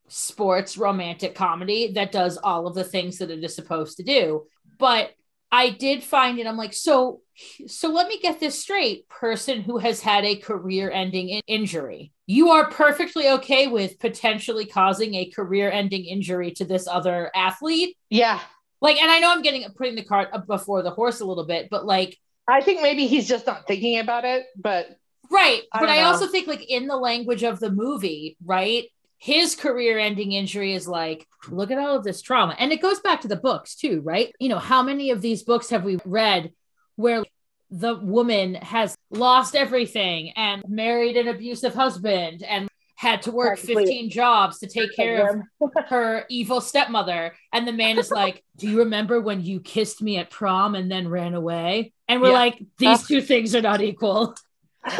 [0.07, 4.45] sports romantic comedy that does all of the things that it is supposed to do.
[4.77, 5.11] But
[5.51, 7.21] I did find it, I'm like, so,
[7.67, 9.07] so let me get this straight.
[9.09, 12.11] Person who has had a career ending in- injury.
[12.27, 17.97] You are perfectly okay with potentially causing a career ending injury to this other athlete.
[18.09, 18.39] Yeah,
[18.81, 21.45] Like, and I know I'm getting putting the cart up before the horse a little
[21.45, 24.87] bit, but like, I think maybe he's just not thinking about it, but
[25.31, 25.61] Right.
[25.71, 26.05] I but I know.
[26.07, 28.85] also think, like, in the language of the movie, right?
[29.19, 32.55] His career ending injury is like, look at all of this trauma.
[32.57, 34.33] And it goes back to the books, too, right?
[34.39, 36.51] You know, how many of these books have we read
[36.99, 37.23] where
[37.71, 44.09] the woman has lost everything and married an abusive husband and had to work 15
[44.09, 45.29] jobs to take care
[45.61, 47.33] of her evil stepmother.
[47.53, 50.91] And the man is like, Do you remember when you kissed me at prom and
[50.91, 51.93] then ran away?
[52.09, 52.33] And we're Yeah.
[52.33, 54.35] like, These two things are not equal.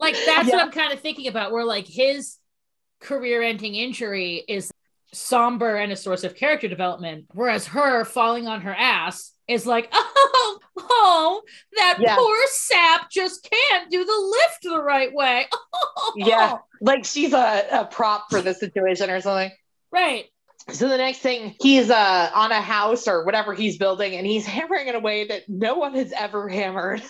[0.00, 0.56] Like, that's Yeah.
[0.56, 2.36] what I'm kind of thinking about, where like his
[3.00, 4.70] career ending injury is
[5.12, 9.88] somber and a source of character development, whereas her falling on her ass is like,
[9.94, 11.42] Oh, oh,
[11.76, 12.16] that Yeah.
[12.16, 15.46] poor sap just can't do the lift the right way.
[16.16, 19.50] yeah, like she's a, a prop for the situation or something.
[19.92, 20.26] Right.
[20.72, 24.46] So the next thing, he's uh, on a house or whatever he's building, and he's
[24.56, 27.02] hammering in a way that no one has ever hammered.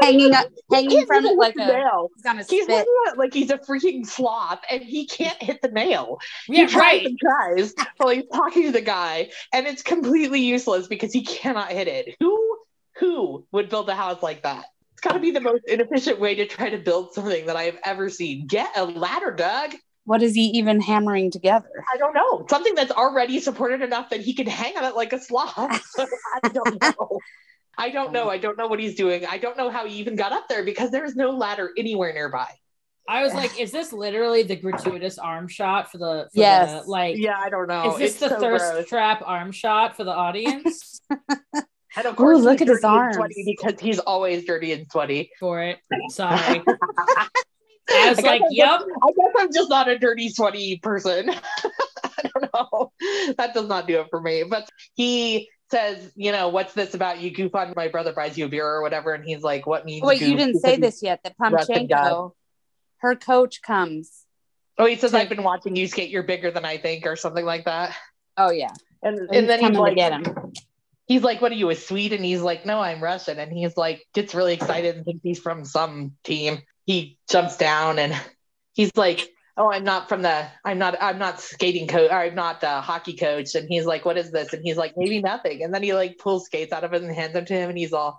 [0.00, 2.10] Hanging up, hanging from like a nail.
[2.22, 6.18] he's He's looking at like he's a freaking sloth, and he can't hit the nail.
[6.48, 7.06] Yeah, he tries right.
[7.06, 11.70] and tries while he's talking to the guy, and it's completely useless because he cannot
[11.70, 12.16] hit it.
[12.20, 12.58] Who
[12.98, 14.66] who would build a house like that?
[14.92, 17.64] It's got to be the most inefficient way to try to build something that I
[17.64, 18.48] have ever seen.
[18.48, 19.74] Get a ladder, Doug.
[20.04, 21.68] What is he even hammering together?
[21.94, 22.46] I don't know.
[22.48, 25.54] Something that's already supported enough that he can hang on it like a sloth.
[25.98, 27.20] I don't know.
[27.78, 28.24] I don't know.
[28.24, 29.24] Um, I don't know what he's doing.
[29.24, 32.12] I don't know how he even got up there because there is no ladder anywhere
[32.12, 32.48] nearby.
[33.08, 36.84] I was like, is this literally the gratuitous arm shot for the, for Yes.
[36.84, 37.92] the, like, Yeah, I don't know.
[37.92, 38.88] is this It's the so thirst gross.
[38.88, 41.00] trap arm shot for the audience
[41.96, 43.34] And of course, look at his dirty arms.
[43.46, 45.30] because he's always dirty and sweaty.
[45.40, 45.78] for it?
[46.10, 46.62] Sorry.
[47.90, 48.80] I was I like, I'm yep.
[48.80, 51.30] just- I guess I'm just not a dirty, sweaty person.
[52.04, 52.92] I don't know.
[53.38, 54.44] That does not do it for me.
[54.44, 58.46] But he says, you know, what's this about you goof on my brother buys you
[58.46, 59.12] a beer or whatever?
[59.14, 61.20] And he's like, what means Wait, you didn't say this yet.
[61.24, 61.36] That.
[61.38, 62.32] Pamchenko,
[62.98, 64.24] her coach comes.
[64.78, 66.10] Oh, he says, to- I've been watching you skate.
[66.10, 67.94] You're bigger than I think, or something like that.
[68.36, 70.52] Oh yeah, And, and, and then he's like, get him.
[71.06, 72.12] he's like, what are you, a Swede?
[72.12, 73.40] And he's like, no, I'm Russian.
[73.40, 76.62] And he's like, gets really excited and thinks he's from some team.
[76.86, 78.14] He jumps down and
[78.74, 82.62] he's like, oh, I'm not from the, I'm not, I'm not skating coach, I'm not
[82.62, 83.54] a hockey coach.
[83.54, 84.52] And he's like, what is this?
[84.52, 85.62] And he's like, maybe nothing.
[85.62, 87.68] And then he like pulls skates out of it and hands them to him.
[87.68, 88.18] And he's all,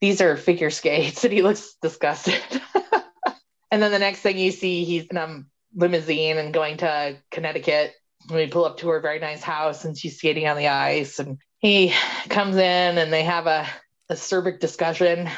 [0.00, 1.24] these are figure skates.
[1.28, 2.42] And he looks disgusted.
[3.70, 5.44] and then the next thing you see, he's in a
[5.74, 7.94] limousine and going to Connecticut
[8.28, 11.18] and we pull up to her very nice house and she's skating on the ice
[11.18, 11.92] and he
[12.28, 13.66] comes in and they have a
[14.10, 15.28] acerbic discussion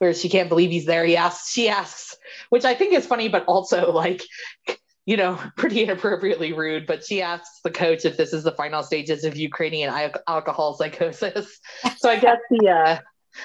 [0.00, 2.16] where she can't believe he's there he asks she asks
[2.48, 4.22] which i think is funny but also like
[5.06, 8.82] you know pretty inappropriately rude but she asks the coach if this is the final
[8.82, 11.60] stages of ukrainian al- alcohol psychosis
[11.98, 12.98] so i guess the uh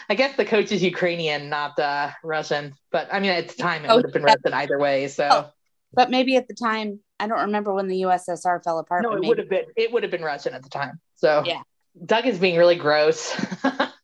[0.10, 2.74] I guess the coach is Ukrainian, not uh, Russian.
[2.92, 4.24] But I mean, at the time, it Oh, would have been.
[4.24, 5.08] Russian either way.
[5.08, 5.50] So Oh,
[5.94, 9.04] But maybe at the time, I don't remember when the USSR fell apart.
[9.04, 11.00] No, it maybe- would have been it would have been Russian at the time.
[11.18, 11.62] So Yeah.
[12.04, 13.20] Doug is being really gross.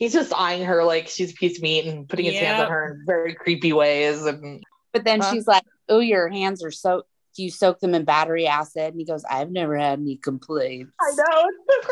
[0.00, 2.70] He's just eyeing her like she's a piece of meat and putting his hands on
[2.70, 4.24] her in very creepy ways.
[4.24, 5.30] And But then Huh?
[5.30, 7.02] she's like, "Oh, your hands are so."
[7.36, 8.92] Do you soak them in battery acid?
[8.92, 11.86] And he goes, "I've never had any complaints." I know it's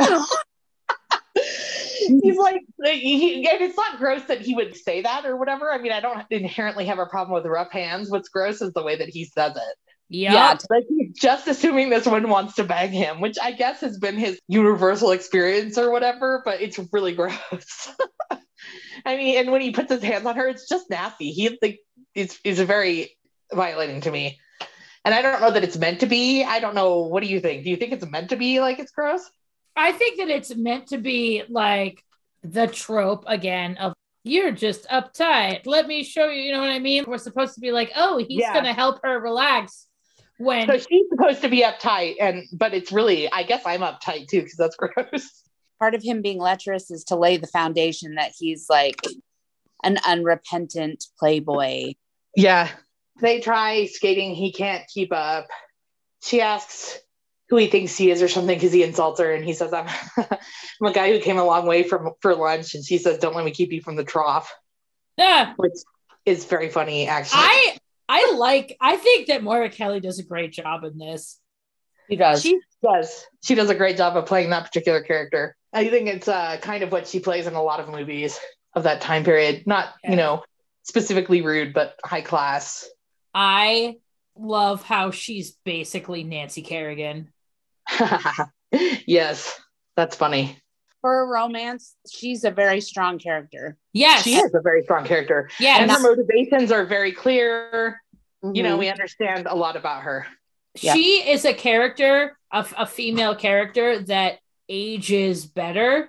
[0.00, 0.28] gross.
[2.22, 5.70] He's like, he, and it's not gross that he would say that or whatever.
[5.70, 8.10] I mean, I don't inherently have a problem with rough hands.
[8.10, 9.76] What's gross is the way that he says it.
[10.14, 10.32] Yep.
[10.32, 13.98] Yeah, Like he's just assuming this one wants to bang him, which I guess has
[13.98, 17.88] been his universal experience or whatever, but it's really gross.
[19.06, 21.30] I mean, and when he puts his hands on her, it's just nasty.
[21.30, 21.80] He like
[22.14, 23.16] it's is very
[23.52, 24.38] violating to me.
[25.04, 26.44] And I don't know that it's meant to be.
[26.44, 27.00] I don't know.
[27.00, 27.64] What do you think?
[27.64, 29.28] Do you think it's meant to be like it's gross?
[29.76, 32.02] I think that it's meant to be like
[32.42, 35.66] the trope again of you're just uptight.
[35.66, 36.40] Let me show you.
[36.40, 37.04] You know what I mean?
[37.06, 38.54] We're supposed to be like, oh, he's Yeah.
[38.54, 39.86] gonna help her relax.
[40.38, 44.28] When So she's supposed to be uptight, and but it's really, I guess I'm uptight
[44.28, 45.42] too because that's gross.
[45.78, 49.00] part of him being lecherous is to lay the foundation that he's like
[49.84, 51.94] an unrepentant playboy.
[52.36, 52.68] Yeah.
[53.20, 54.34] They try skating.
[54.34, 55.46] He can't keep up.
[56.22, 56.98] She asks
[57.48, 59.32] who he thinks he is or something because he insults her.
[59.32, 62.74] And he says, I'm, I'm a guy who came a long way from for lunch.
[62.74, 64.52] And she says, Don't let me keep you from the trough,
[65.20, 65.74] Ah, which
[66.26, 67.42] is very funny, actually.
[67.42, 67.76] I
[68.08, 71.38] I like I think that Moira Kelly does a great job in this.
[72.08, 72.42] He does.
[72.42, 73.24] she does.
[73.42, 75.56] She does a great job of playing that particular character.
[75.72, 78.38] I think it's uh, kind of what she plays in a lot of movies
[78.74, 79.66] of that time period.
[79.66, 80.10] Not, Yeah.
[80.10, 80.42] you know,
[80.82, 82.86] specifically rude, but high class.
[83.32, 83.96] I
[84.36, 87.32] love how she's basically Nancy Kerrigan.
[89.06, 89.58] yes,
[89.96, 90.58] that's funny.
[91.00, 93.76] For a romance, she's a very strong character.
[93.94, 94.24] Yes.
[94.24, 95.48] She is a very strong character.
[95.58, 95.80] Yes.
[95.80, 98.02] and her motivations are very clear.
[98.42, 98.80] You know, Mhm.
[98.80, 100.26] we understand a lot about her.
[100.82, 100.92] Yeah.
[100.94, 106.08] she is a character, a, a female character that ages better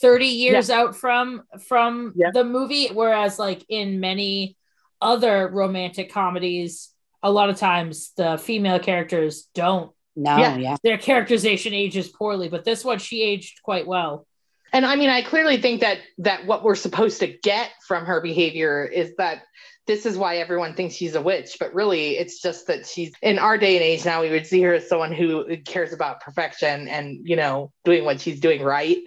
[0.00, 2.30] 30 years out from from Yeah.
[2.32, 4.56] the movie whereas like in many
[5.00, 6.90] other romantic comedies
[7.22, 10.56] a lot of times the female characters don't no, Yeah.
[10.56, 10.76] yeah.
[10.82, 14.26] their characterization ages poorly but this one she aged quite well
[14.72, 18.20] And I mean, I clearly think that that what we're supposed to get from her
[18.20, 19.42] behavior is that
[19.86, 23.38] this is why everyone thinks she's a witch, but really it's just that she's in
[23.38, 26.86] our day and age now we would see her as someone who cares about perfection
[26.86, 28.98] and, you know, doing what she's doing right.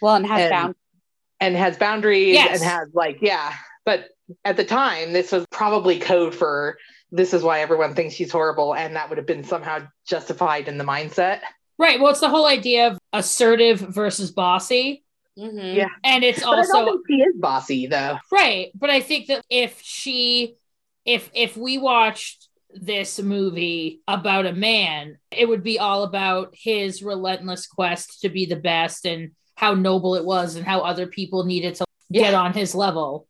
[0.00, 0.74] Well, and has And- found
[1.40, 2.60] and has boundaries Yes.
[2.60, 3.52] and has like, yeah,
[3.84, 4.08] but
[4.44, 6.78] at the time this was probably code for
[7.12, 10.78] this is why everyone thinks she's horrible and that would have been somehow justified in
[10.78, 11.40] the mindset.
[11.78, 12.00] right.
[12.00, 15.02] Well it's the whole idea of assertive versus bossy
[15.38, 15.74] Mhm.
[15.74, 15.88] Yeah.
[16.04, 18.18] and it's But I don't also think she is bossy though.
[18.32, 20.56] Right, but I think that if she
[21.04, 27.02] if if we watched this movie about a man, it would be all about his
[27.02, 31.44] relentless quest to be the best and how noble it was and how other people
[31.44, 33.26] needed to get on his level.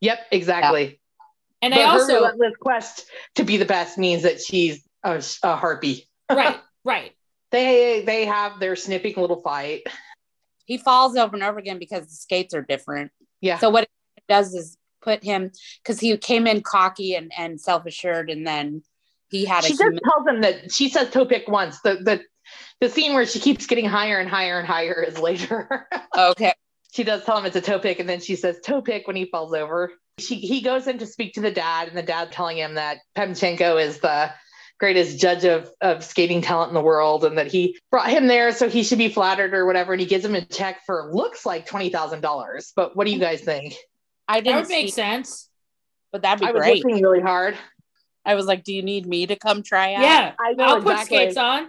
[0.00, 1.00] Yep, exactly.
[1.60, 5.22] And but I her also relentless quest to be the best means that she's a,
[5.42, 6.08] a harpy.
[6.30, 7.12] right, right.
[7.52, 9.82] They they have their snipping little fight.
[10.64, 13.10] He falls over and over again because the skates are different.
[13.40, 13.58] Yeah.
[13.58, 15.50] So what it does is put him
[15.82, 18.82] because he came in cocky and, and self assured, and then
[19.30, 21.80] he had a she just human- tells him that she says toe pick once.
[21.80, 22.22] The the
[22.80, 25.86] the scene where she keeps getting higher and higher and higher is later.
[26.16, 26.52] okay.
[26.92, 29.16] she does tell him it's a toe pick, and then she says toe pick when
[29.16, 29.92] he falls over.
[30.18, 32.98] She he goes in to speak to the dad, and the dad telling him that
[33.16, 34.30] Pamchenko is the
[34.82, 38.50] greatest judge of of skating talent in the world, and that he brought him there
[38.52, 39.92] so he should be flattered or whatever.
[39.92, 42.72] And he gives him a check for looks like twenty thousand dollars.
[42.74, 43.74] But what do you guys think?
[44.26, 45.48] I That didn't would make see, sense.
[46.10, 46.84] but that'd be I was great.
[46.84, 47.56] looking really hard.
[48.24, 50.32] I was like, "Do you need me to come try out?" Yeah.
[50.40, 50.94] I know I'll exactly.
[50.96, 51.68] put skates on.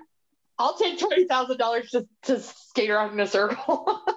[0.58, 4.02] I'll take twenty thousand dollars to to skate around in a circle.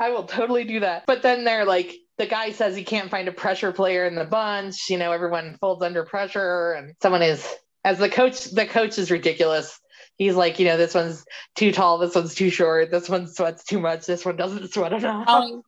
[0.00, 1.04] I will totally do that.
[1.06, 4.24] But then they're like, the guy says he can't find a pressure player in the
[4.24, 4.88] bunch.
[4.88, 7.46] You know, everyone folds under pressure, and someone is
[7.84, 8.44] as the coach.
[8.44, 9.80] The coach is ridiculous.
[10.16, 11.24] He's like, you know, this one's
[11.56, 11.98] too tall.
[11.98, 12.90] This one's too short.
[12.90, 14.06] This one sweats too much.
[14.06, 15.24] This one doesn't sweat enough.
[15.26, 15.62] Oh,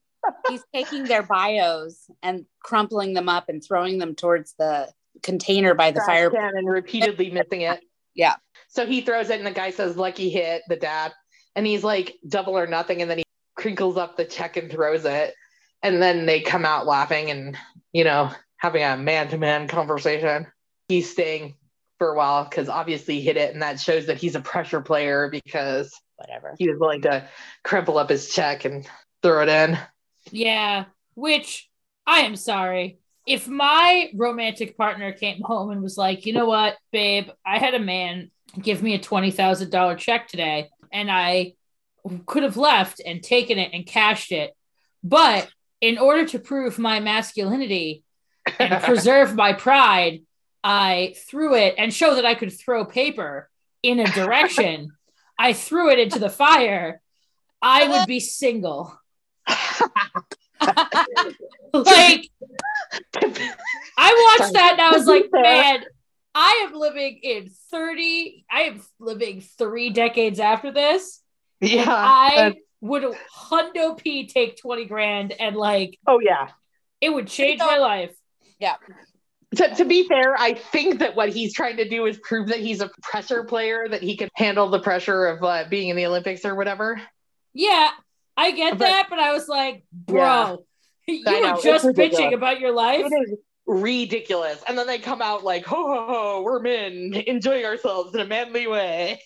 [0.48, 4.88] he's taking their bios and crumpling them up and throwing them towards the
[5.22, 6.30] container by the fire.
[6.34, 7.80] and repeatedly missing it.
[8.14, 8.36] Yeah.
[8.68, 11.12] So he throws it, and the guy says, "Lucky hit," the dad,
[11.54, 13.24] and he's like, "Double or nothing," and then he
[13.56, 15.34] crinkles up the check and throws it,
[15.82, 17.56] and then they come out laughing and
[17.92, 20.46] you know having a man-to-man conversation.
[20.88, 21.54] He's staying
[21.98, 24.80] for a while because obviously he hit it, and that shows that he's a pressure
[24.80, 26.54] player because Whatever.
[26.58, 27.28] he was willing to
[27.64, 28.86] crumple up his check and
[29.22, 29.78] throw it in.
[30.30, 31.68] Yeah, which
[32.06, 32.98] I am sorry.
[33.26, 37.74] If my romantic partner came home and was like, you know what, babe, I had
[37.74, 38.30] a man
[38.62, 41.54] give me a $20,000 check today and I
[42.26, 44.54] could have left and taken it and cashed it.
[45.02, 45.48] But
[45.80, 48.04] in order to prove my masculinity,
[48.58, 50.22] and preserve my pride,
[50.62, 53.48] I threw it and show that I could throw paper
[53.82, 54.92] in a direction.
[55.38, 57.00] I threw it into the fire.
[57.60, 58.98] I would be single.
[59.48, 59.58] like
[63.96, 65.84] I watched that and I was like, man,
[66.34, 71.22] I am living in 30, I am living three decades after this.
[71.60, 71.84] Yeah.
[71.88, 76.48] I would hundo P take 20 grand and like, oh yeah.
[77.00, 78.14] It would change my life.
[78.58, 78.76] Yeah.
[79.56, 82.58] To, to be fair, I think that what he's trying to do is prove that
[82.58, 86.06] he's a pressure player, that he can handle the pressure of uh, being in the
[86.06, 87.00] Olympics or whatever.
[87.52, 87.90] Yeah,
[88.36, 90.64] I get but, that, but I was like, bro,
[91.06, 93.04] yeah, you were just bitching about your life.
[93.04, 94.62] It is ridiculous.
[94.68, 98.26] And then they come out like, ho ho ho, we're men enjoying ourselves in a
[98.26, 99.20] manly way.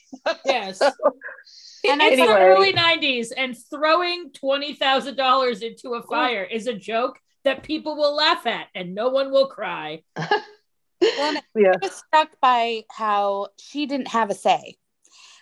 [0.44, 0.78] Yes.
[0.78, 0.90] so,
[1.84, 2.26] and it's anyway.
[2.28, 8.14] the early 90s, and throwing $20,000 into a fire is a joke that people will
[8.14, 10.02] laugh at and no one will cry.
[10.16, 11.72] well, yeah.
[11.72, 14.76] I was struck by how she didn't have a say.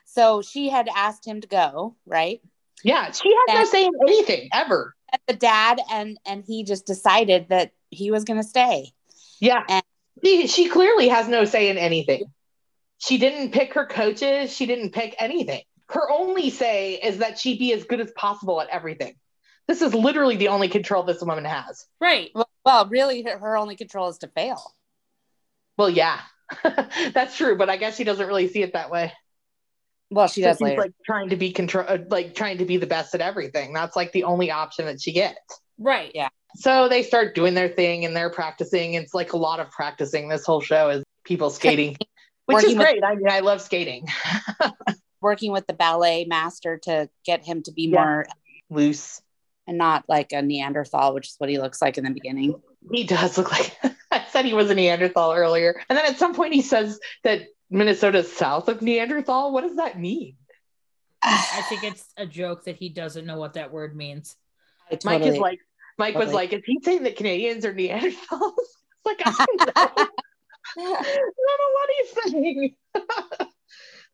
[0.05, 2.41] So she had asked him to go, right?
[2.83, 4.95] Yeah, she had and, no say in anything ever.
[5.27, 8.93] The dad and and he just decided that he was going to stay.
[9.41, 9.83] Yeah, and
[10.25, 12.25] she, she clearly has no say in anything.
[12.99, 14.53] She didn't pick her coaches.
[14.53, 15.63] She didn't pick anything.
[15.89, 19.15] Her only say is that she be as good as possible at everything.
[19.67, 21.87] This is literally the only control this woman has.
[22.01, 22.31] Right.
[22.35, 24.63] Well, well really, her, her only control is to fail.
[25.77, 26.21] Well, yeah,
[27.15, 29.13] that's true, but I guess she doesn't really see it that way.
[30.11, 30.83] Well, she so does later.
[30.83, 33.75] like trying to be control, uh, like trying to be the best at everything.
[33.75, 35.39] That's like the only option that she gets.
[35.79, 36.11] Right.
[36.15, 36.29] Yeah.
[36.57, 38.95] So they start doing their thing and they're practicing.
[38.95, 40.29] It's like a lot of practicing.
[40.29, 41.97] This whole show is people skating,
[42.47, 42.97] which is great.
[42.97, 44.09] With, I mean, I love skating.
[45.21, 48.03] working with the ballet master to get him to be yeah.
[48.03, 48.27] more
[48.71, 49.21] loose
[49.67, 52.61] and not like a Neanderthal, which is what he looks like in the beginning.
[52.93, 53.77] He does look like
[54.11, 55.81] I said he was a Neanderthal earlier.
[55.89, 59.53] And then at some point he says that Minnesota's south of Neanderthal.
[59.53, 60.37] What does that mean?
[61.23, 64.37] I think it's a joke that he doesn't know what that word means.
[64.91, 65.59] Totally, Mike is like,
[65.99, 66.27] Mike totally.
[66.27, 68.53] was like, is he saying that Canadians are Neanderthals?
[69.07, 70.09] It's like, I don't know.
[70.77, 72.75] I don't know what he's saying.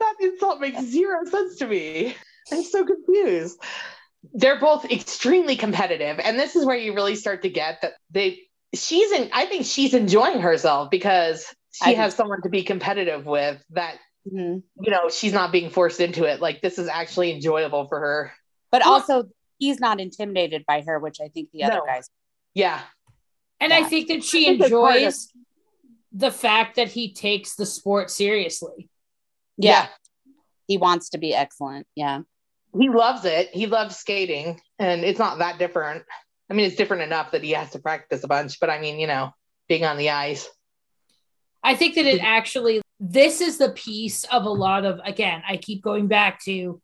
[0.00, 2.14] That insult makes zero sense to me.
[2.52, 3.58] I'm so confused.
[4.32, 6.18] They're both extremely competitive.
[6.18, 8.40] And this is where you really start to get that they
[8.74, 13.26] she's in I think she's enjoying herself because she I has someone to be competitive
[13.26, 14.58] with that mm-hmm.
[14.84, 18.32] you know she's not being forced into it like this is actually enjoyable for her
[18.70, 19.24] but well, also
[19.58, 21.84] he's not intimidated by her which i think the other no.
[21.86, 22.08] guys
[22.54, 22.80] yeah
[23.60, 23.78] and yeah.
[23.78, 25.28] i think that she enjoys
[26.12, 28.88] the fact that he takes the sport seriously
[29.56, 29.70] yeah.
[29.70, 29.86] yeah.
[30.66, 31.86] He wants to be excellent.
[31.94, 32.20] Yeah.
[32.78, 33.50] He loves it.
[33.50, 36.04] He loves skating and it's not that different.
[36.50, 38.98] I mean it's different enough that he has to practice a bunch but i mean
[38.98, 39.32] you know
[39.68, 40.48] being on the ice.
[41.62, 45.56] I think that it actually, this is the piece of a lot of, again, I
[45.56, 46.80] keep going back to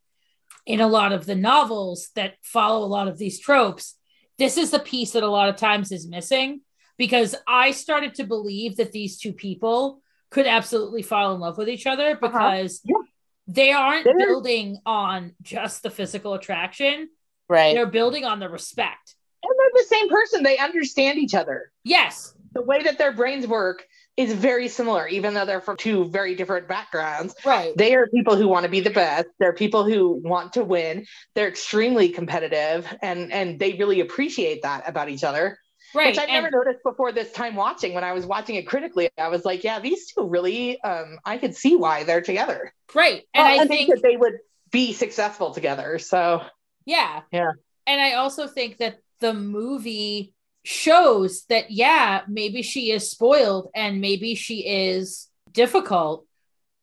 [0.67, 3.97] in a lot of the novels that follow a lot of these tropes.
[4.39, 6.63] This is the piece that a lot of times is missing
[6.97, 11.69] because I started to believe that these two people could absolutely fall in love with
[11.69, 12.21] each other uh-huh.
[12.21, 13.03] because uh-huh.
[13.03, 13.55] yeah.
[13.55, 14.19] they aren't They're...
[14.19, 17.09] building on just the physical attraction.
[17.49, 17.75] Right.
[17.75, 19.17] They're building on the respect.
[19.43, 20.43] And they're the same person.
[20.43, 21.73] They understand each other.
[21.83, 22.35] Yes.
[22.53, 23.85] The way that their brains work
[24.17, 27.35] is very similar, even though they're from two very different backgrounds.
[27.45, 27.75] Right.
[27.77, 29.29] They are people who want to be the best.
[29.39, 31.07] They're people who want to win.
[31.35, 35.59] They're extremely competitive and and they really appreciate that about each other.
[35.95, 36.09] Right.
[36.09, 37.95] Which I never noticed before this time watching.
[37.95, 41.39] When I was watching it critically, I was like, yeah, these two really um I
[41.39, 42.73] could see why they're together.
[42.95, 43.23] Right.
[43.35, 44.39] And well, I, I think, think that they would
[44.71, 45.99] be successful together.
[45.99, 46.43] So
[46.85, 47.23] yeah.
[47.33, 47.53] Yeah.
[47.87, 54.01] And I also think that the movie shows that yeah maybe she is spoiled and
[54.01, 56.27] maybe she is difficult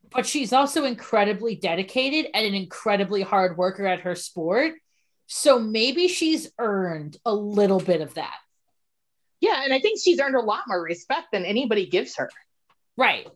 [0.10, 4.74] but she's also incredibly dedicated and an incredibly hard worker at her sport
[5.28, 8.38] so maybe she's earned a little bit of that
[9.42, 12.30] yeah and i think she's earned a lot more respect than anybody gives her
[12.96, 13.28] right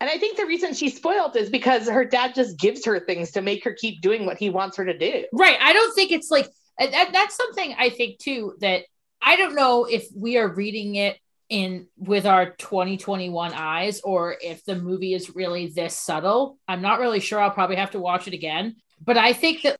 [0.00, 3.32] and i think the reason she's spoiled is because her dad just gives her things
[3.32, 6.12] to make her keep doing what he wants her to do right i don't think
[6.12, 8.82] it's like that, that's something i think too that
[9.24, 11.16] I don't know if we are reading it
[11.48, 16.58] in with our 2021 eyes or if the movie is really this subtle.
[16.68, 17.40] I'm not really sure.
[17.40, 18.76] I'll probably have to watch it again.
[19.02, 19.78] But I think that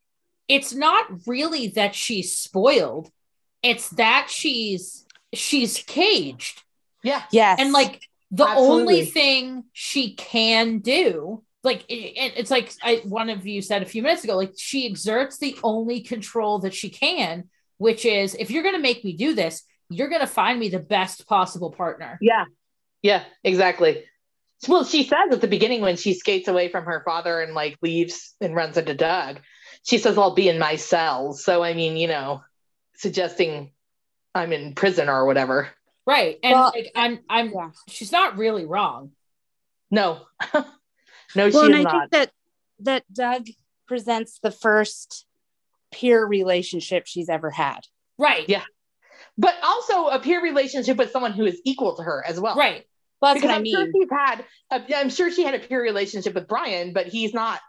[0.48, 3.10] it's not really that she's spoiled.
[3.62, 5.03] It's that she's
[5.34, 6.62] she's caged.
[7.02, 7.22] Yeah.
[7.30, 7.60] Yes.
[7.60, 8.80] And like the Absolutely.
[8.80, 13.86] only thing she can do like it, it's like I, one of you said a
[13.86, 17.44] few minutes ago like she exerts the only control that she can
[17.78, 20.68] which is if you're going to make me do this, you're going to find me
[20.68, 22.18] the best possible partner.
[22.20, 22.44] Yeah.
[23.02, 24.04] Yeah, exactly.
[24.66, 27.76] Well, she says at the beginning when she skates away from her father and like
[27.82, 29.40] leaves and runs into Doug,
[29.82, 31.44] she says, I'll be in my cells.
[31.44, 32.42] So, I mean, you know,
[32.96, 33.72] suggesting
[34.34, 35.68] I'm in prison or whatever.
[36.06, 36.38] Right.
[36.42, 37.70] And Well- like, I'm, I'm, Yeah.
[37.88, 39.12] she's not really wrong.
[39.90, 40.22] No,
[41.36, 42.10] no, she well, and I is think not.
[42.10, 42.30] that
[42.80, 43.46] that Doug
[43.86, 45.24] presents the first
[45.92, 47.80] peer relationship she's ever had.
[48.18, 48.48] Right.
[48.48, 48.62] Yeah.
[49.38, 52.56] But also a peer relationship with someone who is equal to her as well.
[52.56, 52.84] Right.
[53.20, 53.74] Well, that's Because what I I'm mean.
[53.76, 57.32] sure she's had, a, I'm sure she had a peer relationship with Brian, but he's
[57.32, 57.60] not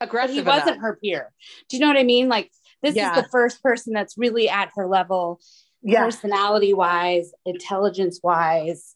[0.00, 0.34] but aggressive.
[0.34, 0.80] he wasn't enough.
[0.82, 1.30] her peer.
[1.68, 2.28] Do you know what I mean?
[2.28, 2.50] Like
[2.82, 3.16] this Yeah.
[3.16, 5.40] is the first person that's really at her level,
[5.82, 8.94] Yeah, personality wise, intelligence wise,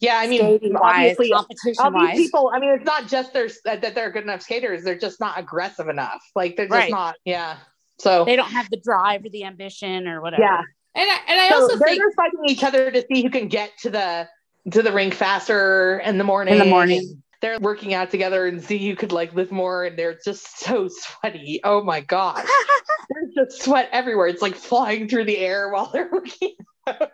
[0.00, 0.16] yeah.
[0.18, 2.16] I mean, wise, obviously, competition these wise.
[2.16, 2.50] people.
[2.54, 5.88] I mean, it's not just their that they're good enough skaters; they're just not aggressive
[5.88, 6.22] enough.
[6.34, 6.90] Like they're just Right.
[6.90, 7.16] not.
[7.24, 7.56] Yeah.
[7.98, 10.42] So They don't have the drive or the ambition or whatever.
[10.42, 10.62] yeah.
[10.94, 13.30] And I, and I So also they're think, just fighting each other to see who
[13.30, 14.28] can get to the
[14.72, 16.54] to the rink faster in the morning.
[16.54, 17.22] In the morning.
[17.42, 20.88] They're working out together and see who could like lift more, and they're just so
[20.88, 21.60] sweaty.
[21.64, 22.44] Oh my god,
[23.10, 24.28] there's just sweat everywhere.
[24.28, 26.54] It's like flying through the air while they're working
[26.86, 27.10] out.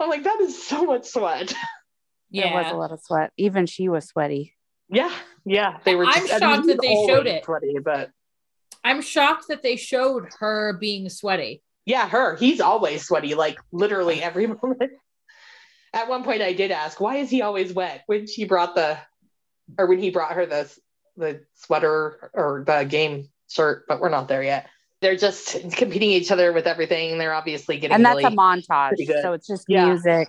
[0.00, 1.52] I'm like, that is so much sweat.
[2.30, 2.48] Yeah.
[2.50, 3.32] There was a lot of sweat.
[3.36, 4.54] Even she was sweaty.
[4.88, 5.12] Yeah,
[5.44, 6.06] yeah, they were.
[6.06, 7.44] I'm Just, I shocked that they showed it.
[7.44, 8.10] Sweaty, but
[8.84, 11.62] I'm shocked that they showed her being sweaty.
[11.84, 12.36] yeah, her.
[12.36, 14.92] He's always sweaty, like literally every moment.
[15.94, 18.98] At one point, I did ask, "Why is he always wet?" When she brought the,
[19.78, 20.70] or when he brought her the
[21.16, 24.68] the sweater or the game shirt, but we're not there yet.
[25.00, 27.18] They're just competing each other with everything.
[27.18, 29.22] They're obviously getting And that's really, a montage.
[29.22, 29.86] So it's just Yeah.
[29.86, 30.28] music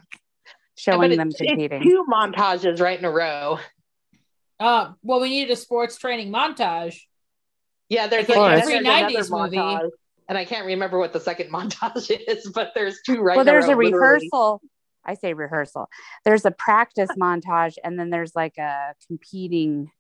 [0.75, 1.83] showing it's- them competing.
[1.83, 3.59] two montages right in a row.
[4.59, 6.97] Uh, well, we needed a sports training montage.
[7.87, 8.49] Yeah, there's Of like course.
[8.61, 9.57] there's Every another 90s movie.
[9.57, 9.89] montage,
[10.27, 13.37] and I can't remember what the second montage is, but there's two right.
[13.37, 14.29] well, in a there's row, a literally.
[15.09, 15.89] I say rehearsal.
[16.23, 19.91] There's a practice montage, and then there's like a competing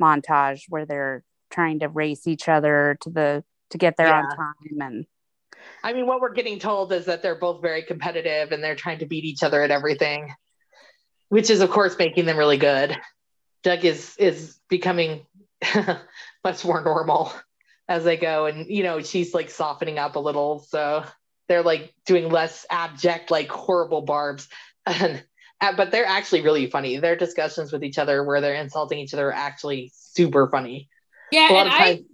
[0.00, 4.54] montage where they're trying to race each other to the to get there on time.
[4.80, 5.06] And
[5.82, 8.98] I mean, what we're getting told is that they're both very competitive and they're trying
[8.98, 10.34] to beat each other at everything,
[11.28, 12.96] which is, of course, making them really good.
[13.62, 15.26] Doug is is becoming
[16.44, 17.32] much more normal
[17.88, 21.04] as they go, and you know, she's like softening up a little, so
[21.48, 24.48] they're like doing less abject, like horrible barbs,
[24.86, 25.22] and
[25.60, 26.98] uh, but they're actually really funny.
[26.98, 30.88] Their discussions with each other, where they're insulting each other, are actually super funny.
[31.32, 32.04] Yeah, and of I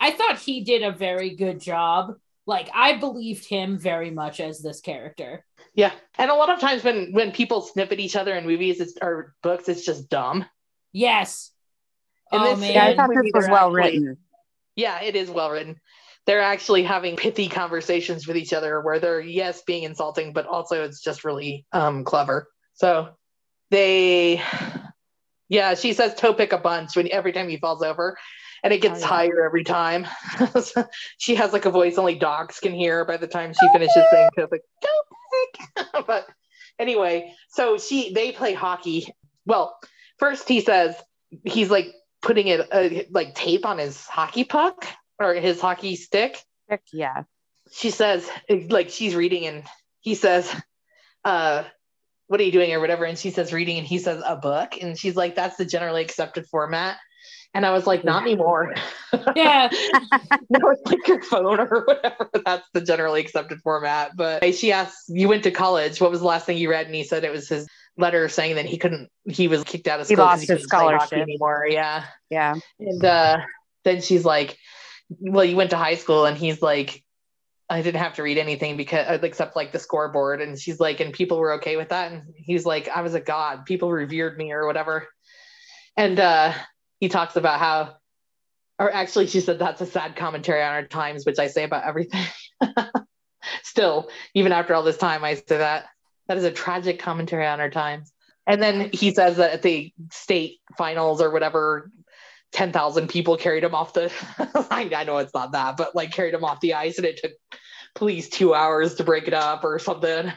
[0.00, 2.14] I thought he did a very good job.
[2.46, 5.44] Like I believed him very much as this character.
[5.74, 8.80] Yeah, and a lot of times when when people snip at each other in movies
[8.80, 10.46] it's, or books, it's just dumb.
[10.92, 11.50] Yes.
[12.32, 12.72] And oh this- man.
[12.72, 14.16] yeah, I thought this was well actually- written.
[14.74, 15.80] Yeah, it is well written.
[16.26, 20.82] They're actually having pithy conversations with each other where they're yes being insulting, but also
[20.84, 22.48] it's just really um clever.
[22.74, 23.10] So
[23.70, 24.42] they
[25.48, 28.16] yeah, she says toe pick a bunch when every time he falls over.
[28.64, 29.06] And it gets Oh, yeah.
[29.06, 30.06] higher every time.
[31.18, 34.30] she has like a voice only dogs can hear by the time she finishes saying
[34.36, 34.62] toe pick.
[34.82, 36.06] Toe pick.
[36.06, 36.26] but
[36.78, 39.14] anyway, so she they play hockey.
[39.44, 39.78] Well,
[40.18, 40.96] first he says
[41.44, 44.84] he's like putting it uh, like tape on his hockey puck
[45.18, 46.38] or his hockey stick.
[46.92, 47.24] Yeah.
[47.72, 48.28] She says
[48.68, 49.64] like she's reading and
[50.00, 50.54] he says,
[51.24, 51.64] uh,
[52.28, 53.04] what are you doing or whatever?
[53.04, 54.74] And she says reading and he says a book.
[54.80, 56.96] And she's like, that's the generally accepted format.
[57.54, 58.74] And I was like, not anymore.
[59.34, 59.70] yeah.
[60.50, 62.28] no, it's like your phone or whatever.
[62.44, 64.14] That's the generally accepted format.
[64.14, 66.00] But she asked, You went to college.
[66.00, 66.86] What was the last thing you read?
[66.86, 70.00] And he said it was his letter saying that he couldn't, he was kicked out
[70.00, 70.16] of school.
[70.16, 71.18] He lost his play hockey scholarship.
[71.18, 71.66] anymore.
[71.66, 72.04] Yeah.
[72.28, 72.56] Yeah.
[72.78, 73.38] And uh,
[73.84, 74.58] then she's like,
[75.08, 76.26] Well, you went to high school.
[76.26, 77.02] And he's like,
[77.68, 80.40] I didn't have to read anything because uh, except like the scoreboard.
[80.40, 82.12] And she's like, and people were okay with that.
[82.12, 83.66] And he's like, I was a god.
[83.66, 85.08] People revered me or whatever.
[85.96, 86.52] And uh,
[87.00, 87.96] he talks about how,
[88.78, 91.84] or actually, she said that's a sad commentary on our times, which I say about
[91.84, 92.24] everything.
[93.62, 95.86] Still, even after all this time, I say that
[96.28, 98.12] that is a tragic commentary on our times.
[98.46, 101.90] And then he says that at the state finals or whatever,
[102.56, 104.10] 10,000 people carried him off the,
[104.70, 107.18] I, I know it's not that, but like carried him off the ice and it
[107.18, 107.32] took
[107.94, 110.32] police two hours to break it up or something.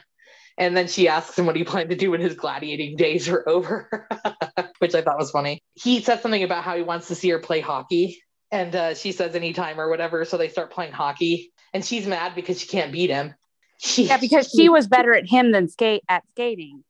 [0.57, 3.47] And then she asks him what he planned to do when his gladiating days are
[3.47, 4.05] over,
[4.79, 5.63] which I thought was funny.
[5.75, 8.21] He said something about how he wants to see her play hockey.
[8.51, 10.25] And uh, she says anytime or whatever.
[10.25, 11.53] So they start playing hockey.
[11.73, 13.33] And she's mad because she can't beat him.
[13.77, 16.83] She, Yeah, because she was better at him than skate at skating.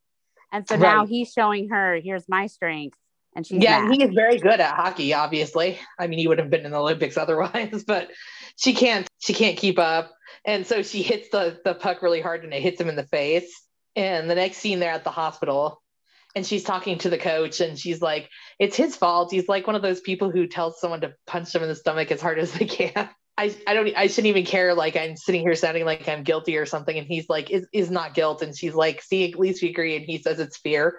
[0.52, 2.98] And so now he's showing her, here's my strength.
[3.40, 3.94] And she's yeah, mad.
[3.94, 5.80] he is very good at hockey, obviously.
[5.98, 8.12] I mean, he would have been in the Olympics otherwise, but
[8.58, 10.14] she can't she can't keep up.
[10.44, 13.08] And so she hits the the puck really hard and it hits him in the
[13.08, 13.50] face.
[13.96, 15.82] And the next scene they're at the hospital
[16.36, 18.30] and she's talking to the coach and she's like,
[18.60, 19.32] it's his fault.
[19.32, 22.12] He's like one of those people who tells someone to punch them in the stomach
[22.12, 23.10] as hard as they can.
[23.38, 26.58] I, I don't I shouldn't even care like I'm sitting here sounding like I'm guilty
[26.58, 29.62] or something and he's like is is not guilt and she's like see at least
[29.62, 30.98] we agree and he says it's fear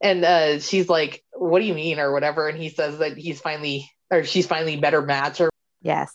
[0.00, 3.40] and uh she's like what do you mean or whatever and he says that he's
[3.40, 5.50] finally or she's finally better match or
[5.82, 6.12] Yes.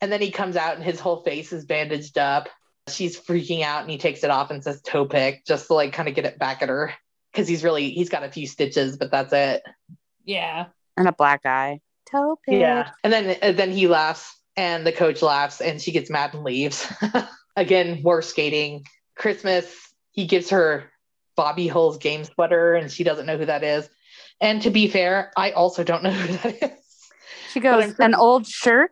[0.00, 2.48] and then he comes out and his whole face is bandaged up
[2.88, 5.92] she's freaking out and he takes it off and says toe pick just to like
[5.92, 6.92] kind of get it back at her
[7.32, 9.62] because he's really he's got a few stitches but that's it
[10.24, 10.66] Yeah.
[10.96, 11.80] And a black eye.
[12.10, 12.60] Toe pick.
[13.04, 16.42] and then and then he laughs and the coach laughs and she gets mad and
[16.44, 16.90] leaves
[17.56, 18.84] again more skating
[19.14, 19.66] christmas
[20.12, 20.90] he gives her
[21.38, 23.88] bobby hull's game sweater and she doesn't know who that is
[24.40, 26.70] and to be fair i also don't know who that is
[27.52, 28.90] She goes, pretty- an old shirt.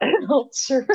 [0.00, 0.88] an old shirt.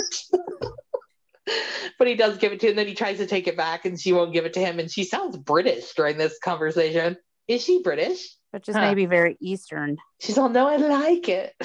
[1.98, 3.86] but he does give it to her, and then he tries to take it back,
[3.86, 4.78] and she won't give it to him.
[4.80, 7.18] And she sounds British during this conversation.
[7.48, 8.36] Is she British?
[8.52, 8.82] which is Huh.
[8.82, 9.98] maybe very Eastern.
[10.20, 11.54] She's all, no, I like it.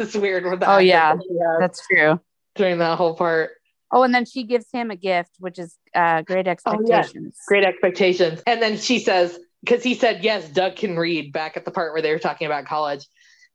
[0.00, 0.68] it's weird with that.
[0.68, 1.14] Oh, yeah.
[1.14, 1.26] That's
[1.60, 2.20] That's true.
[2.54, 3.50] during that whole part.
[3.90, 7.36] Oh, and then she gives him a gift, which is uh, great Oh, expectations.
[7.46, 8.42] Great expectations.
[8.46, 11.92] And then she says, because he said, yes, Doug can read back at the part
[11.92, 13.06] where they were talking about college.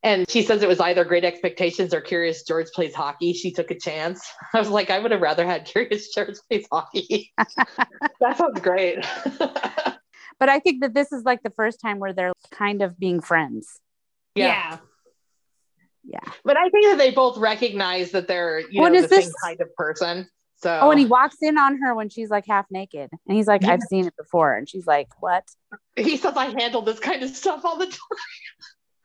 [0.02, 3.32] And she says it was either Great Expectations or Curious George plays hockey.
[3.32, 4.30] She took a chance.
[4.54, 7.32] I was like, I would have rather had Curious George plays hockey.
[7.38, 9.06] that sounds great.
[10.40, 13.22] But I think that this is like the first time where they're kind of being
[13.22, 13.80] friends.
[14.36, 14.48] Yeah.
[14.48, 14.78] Yeah.
[16.46, 19.32] But I think that they both recognize that they're, you What know, is the same
[19.44, 20.28] kind of person.
[20.58, 23.10] So Oh, and he walks in on her when she's like half naked.
[23.28, 23.74] And he's like, Yeah.
[23.74, 24.56] I've seen it before.
[24.56, 25.44] And she's like, What?
[25.96, 28.00] he says I handle this kind of stuff all the time.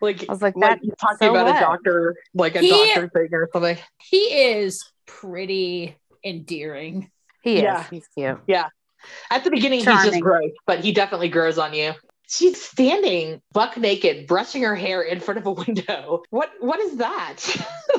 [0.01, 1.57] like I was like, like that he's talking so about what?
[1.57, 3.77] a doctor, like a He- doctor thing or something.
[4.03, 7.11] He is pretty endearing.
[7.43, 7.63] He is.
[7.63, 7.85] Yeah.
[7.91, 8.39] He's cute.
[8.47, 8.69] Yeah.
[9.31, 10.21] At the beginning, he's just Charming.
[10.21, 11.93] gross, but he definitely grows on you.
[12.29, 16.23] She's standing buck naked, brushing her hair in front of a window.
[16.31, 17.37] What what is that?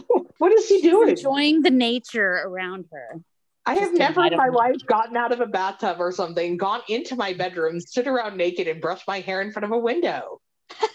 [0.37, 1.09] what is she doing?
[1.09, 3.21] Enjoying the nature around her.
[3.65, 4.55] I have just never in my item.
[4.55, 8.67] life gotten out of a bathtub or something, gone into my bedroom, stood around naked,
[8.67, 10.39] and brushed my hair in front of a window.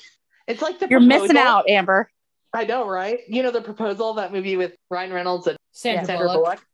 [0.46, 2.10] It's like the You're missing out, Amber.
[2.52, 3.20] I know, right?
[3.28, 6.44] You know the proposal, that movie with Ryan Reynolds and Sandra Sandra Bullock.
[6.44, 6.66] Bullock.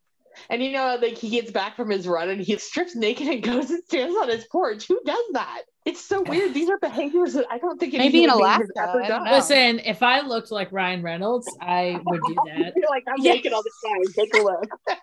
[0.49, 3.43] And you know, like he gets back from his run and he strips naked and
[3.43, 4.89] goes and stands on his porch.
[4.89, 5.63] Who does that?
[5.87, 6.53] It's so weird.
[6.53, 9.09] These are behaviors that I don't think any Maybe in human being has Alaska, ever
[9.09, 9.25] done.
[9.33, 12.75] Listen, if I looked like Ryan Reynolds, I would do that.
[12.77, 13.37] You're like, I'm Yes.
[13.37, 14.13] naked all the time.
[14.15, 14.69] Take a look.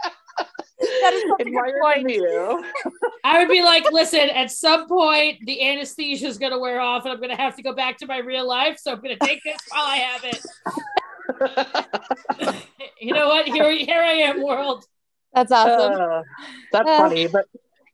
[1.01, 2.05] That is such a Admire good point.
[2.07, 2.63] the.
[3.23, 7.03] I would be like, listen, at some point the anesthesia is going to wear off
[7.03, 8.77] and I'm going to have to go back to my real life.
[8.79, 10.45] So I'm going to take this while I have it.
[13.01, 13.47] you know what?
[13.47, 14.85] Here, here I am, world.
[15.33, 15.99] That's awesome.
[15.99, 16.21] Uh,
[16.71, 16.97] that's Uh.
[16.97, 17.45] funny, but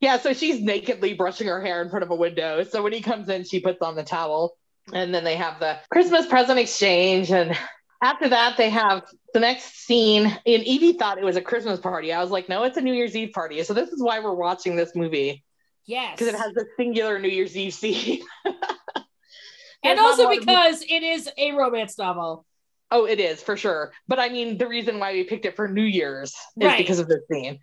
[0.04, 0.18] yeah.
[0.20, 2.64] So she's nakedly brushing her hair in front of a window.
[2.64, 4.58] So when he comes in, she puts on the towel,
[4.94, 7.32] and then they have the Christmas present exchange.
[7.32, 7.58] And
[8.02, 10.26] after that, they have the next scene.
[10.26, 12.12] And Evie thought it was a Christmas party.
[12.12, 13.64] I was like, no, it's a New Year's Eve party.
[13.64, 15.44] So this is why we're watching this movie
[15.86, 16.12] Yes.
[16.20, 18.22] because it has a singular New Year's Eve scene.
[19.84, 22.46] and also lot of- because it is a romance novel.
[22.92, 23.92] oh, it is for sure.
[24.08, 26.36] But I mean, the reason why we picked it for New Year's is
[26.68, 26.78] Right.
[26.78, 27.60] because of this scene.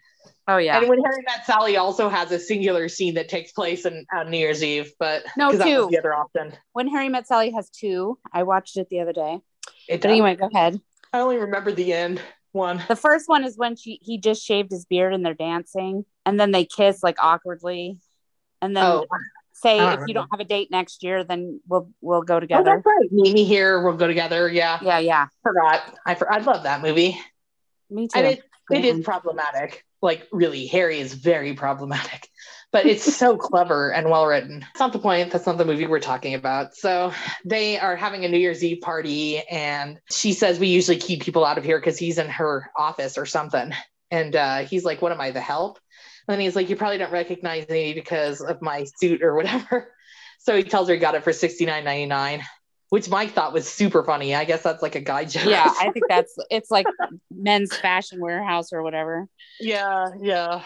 [0.53, 0.79] Oh yeah.
[0.79, 4.31] And when Harry Met Sally also has a singular scene that takes place in, on
[4.31, 5.89] New Year's Eve, but No, 'cause that was two.
[5.93, 6.53] the other option.
[6.73, 8.19] When Harry Met Sally has two.
[8.33, 9.39] I watched it the other day.
[9.89, 10.81] It But anyway, go ahead.
[11.13, 12.21] I only remember the end
[12.51, 12.83] one.
[12.89, 16.41] The first one is when she he just shaved his beard and they're dancing, and
[16.41, 18.01] then they kiss like awkwardly,
[18.61, 19.07] and then Oh,
[19.53, 20.05] say if remember.
[20.09, 22.63] you don't have a date next year, then we'll we'll go together.
[22.63, 22.83] oh, together.
[22.85, 23.13] that's right.
[23.13, 23.83] Meet me here.
[23.85, 24.49] We'll go together.
[24.49, 25.27] Yeah, yeah, yeah.
[25.45, 25.97] forgot.
[26.07, 27.21] I for, I love that movie.
[27.89, 28.37] Me too.
[28.73, 29.85] It, is problematic.
[30.03, 32.29] Like really, Harry is very problematic,
[32.73, 34.61] but it's so clever and well written.
[34.61, 35.31] That's not the point.
[35.31, 36.75] That's not the movie we're talking about.
[36.75, 37.13] So
[37.45, 41.45] they are having a New Year's Eve party, and she says we usually keep people
[41.45, 43.73] out of here because he's in her office or something.
[44.11, 45.79] And uh, he's like, "What am I, the help?"
[46.27, 49.89] And then he's like, "You probably don't recognize me because of my suit or whatever."
[50.43, 52.43] So he tells her he got it for sixty nine ninety nine,
[52.91, 54.35] which Mike thought was super funny.
[54.35, 55.47] I guess that's like a guy joke.
[55.47, 56.87] yeah, I think that's it's like
[57.31, 59.27] men's fashion warehouse or whatever.
[59.59, 60.63] Yeah, yeah.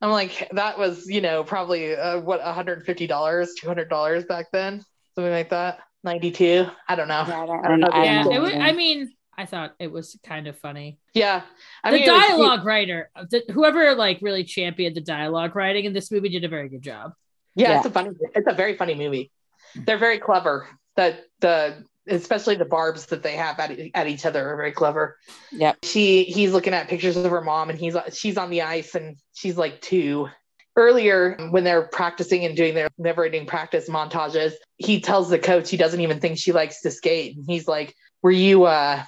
[0.00, 5.50] I'm like, that was, you know, probably uh, what, $150, $200 back then, something like
[5.50, 5.78] that.
[6.02, 6.66] 92.
[6.88, 7.24] I don't know.
[7.26, 7.88] Yeah, I don't, I don't know.
[7.90, 8.52] I Yeah, don't it know was.
[8.54, 10.98] I mean, I thought it was kind of funny.
[11.14, 11.42] Yeah.
[11.82, 15.86] I the mean, it was- dialogue writer, the, whoever like really championed the dialogue writing
[15.86, 17.12] in this movie did a very good job.
[17.54, 17.76] yeah, Yeah.
[17.78, 19.30] it's a funny, it's a very funny movie.
[19.74, 20.68] They're very clever.
[20.96, 25.18] That the especially the barbs that they have at, at each other are very clever.
[25.50, 25.74] Yeah.
[25.82, 29.16] She he's looking at pictures of her mom and he's she's on the ice and
[29.32, 30.28] she's like two.
[30.76, 35.70] Earlier, when they're practicing and doing their never ending practice montages, he tells the coach
[35.70, 37.36] he doesn't even think she likes to skate.
[37.36, 39.02] And he's like, Were you uh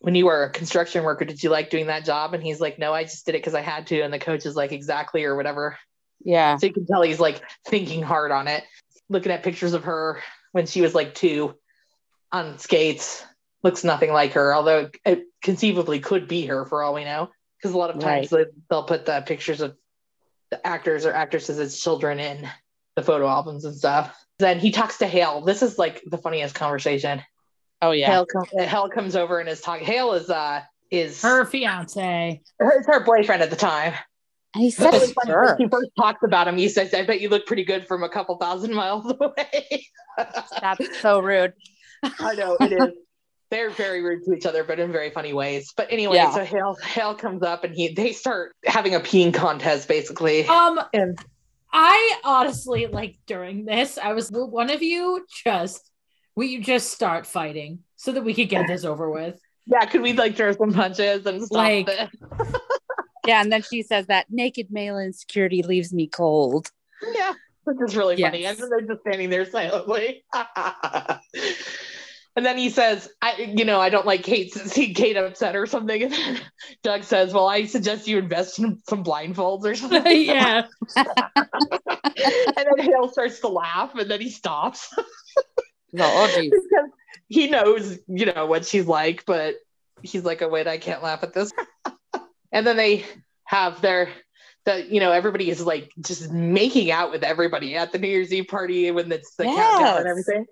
[0.00, 2.34] when you were a construction worker, did you like doing that job?
[2.34, 4.00] And he's like, No, I just did it because I had to.
[4.00, 5.78] And the coach is like, exactly or whatever.
[6.24, 6.56] Yeah.
[6.56, 8.64] So you can tell he's like thinking hard on it,
[9.08, 10.20] looking at pictures of her
[10.54, 11.54] when she was like two
[12.30, 13.24] on skates.
[13.64, 17.30] Looks nothing like her, although it conceivably could be her for all we know.
[17.58, 18.44] Because a lot of times Right.
[18.46, 19.74] they, they'll put the pictures of
[20.50, 22.46] the actors or actresses as children in
[22.94, 24.14] the photo albums and stuff.
[24.38, 25.40] Then he talks to Hale.
[25.40, 27.22] This is like the funniest conversation.
[27.82, 28.06] Oh yeah.
[28.10, 29.86] Hale, com- Hale comes over and is talking.
[29.86, 32.42] Hale is uh is Her fiance.
[32.60, 33.94] her, is her boyfriend at the time.
[34.54, 35.32] And he It's said really funny.
[35.34, 35.56] When sure.
[35.60, 38.08] she first talks about him, he says, "I bet you look pretty good from a
[38.08, 39.86] couple thousand miles away."
[40.16, 41.52] That's so rude.
[42.20, 42.88] I know it is.
[43.50, 45.72] They're very rude to each other, but in very funny ways.
[45.76, 46.32] But anyway, Yeah.
[46.32, 50.46] so Hale Hale comes up and he they start having a peeing contest basically.
[50.46, 51.18] Um, And
[51.72, 55.90] I honestly like during this, I was one of you just
[56.36, 59.38] will you just start fighting so that we could get this over with?
[59.66, 62.10] yeah, could we like throw some punches and stop Like- this?
[63.26, 66.70] Yeah, and then she says that naked male insecurity leaves me cold.
[67.14, 68.44] Yeah, which is really funny.
[68.46, 70.24] And then they're just standing there silently.
[72.36, 75.66] and then he says, "I, you know, I don't like Kate see Kate upset or
[75.66, 76.40] something." And then
[76.82, 80.66] Doug says, "Well, I suggest you invest in some blindfolds or something." yeah.
[80.96, 81.06] and
[82.56, 84.92] then Hale starts to laugh, and then he stops
[85.92, 86.50] No, oh, geez.
[86.50, 86.90] because
[87.28, 89.24] he knows, you know, what she's like.
[89.26, 89.54] But
[90.02, 91.52] he's like, "Oh wait, I can't laugh at this."
[92.54, 93.04] And then they
[93.44, 94.08] have their
[94.64, 98.32] that you know everybody is like just making out with everybody at the New Year's
[98.32, 100.46] Eve party when it's the countdown and everything.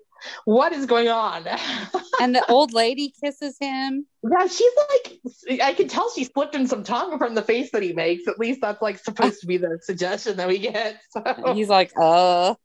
[0.45, 1.45] What is going on?
[2.21, 4.05] and the old lady kisses him.
[4.23, 7.83] yeah, she's like, I can tell she's flipped in some tongue from the face that
[7.83, 8.27] he makes.
[8.27, 11.01] At least that's like supposed to be the suggestion that we get.
[11.09, 12.55] So He's like, uh,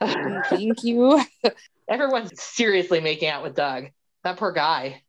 [0.00, 1.22] thank you.
[1.88, 3.86] everyone's seriously making out with Doug.
[4.24, 5.02] That poor guy.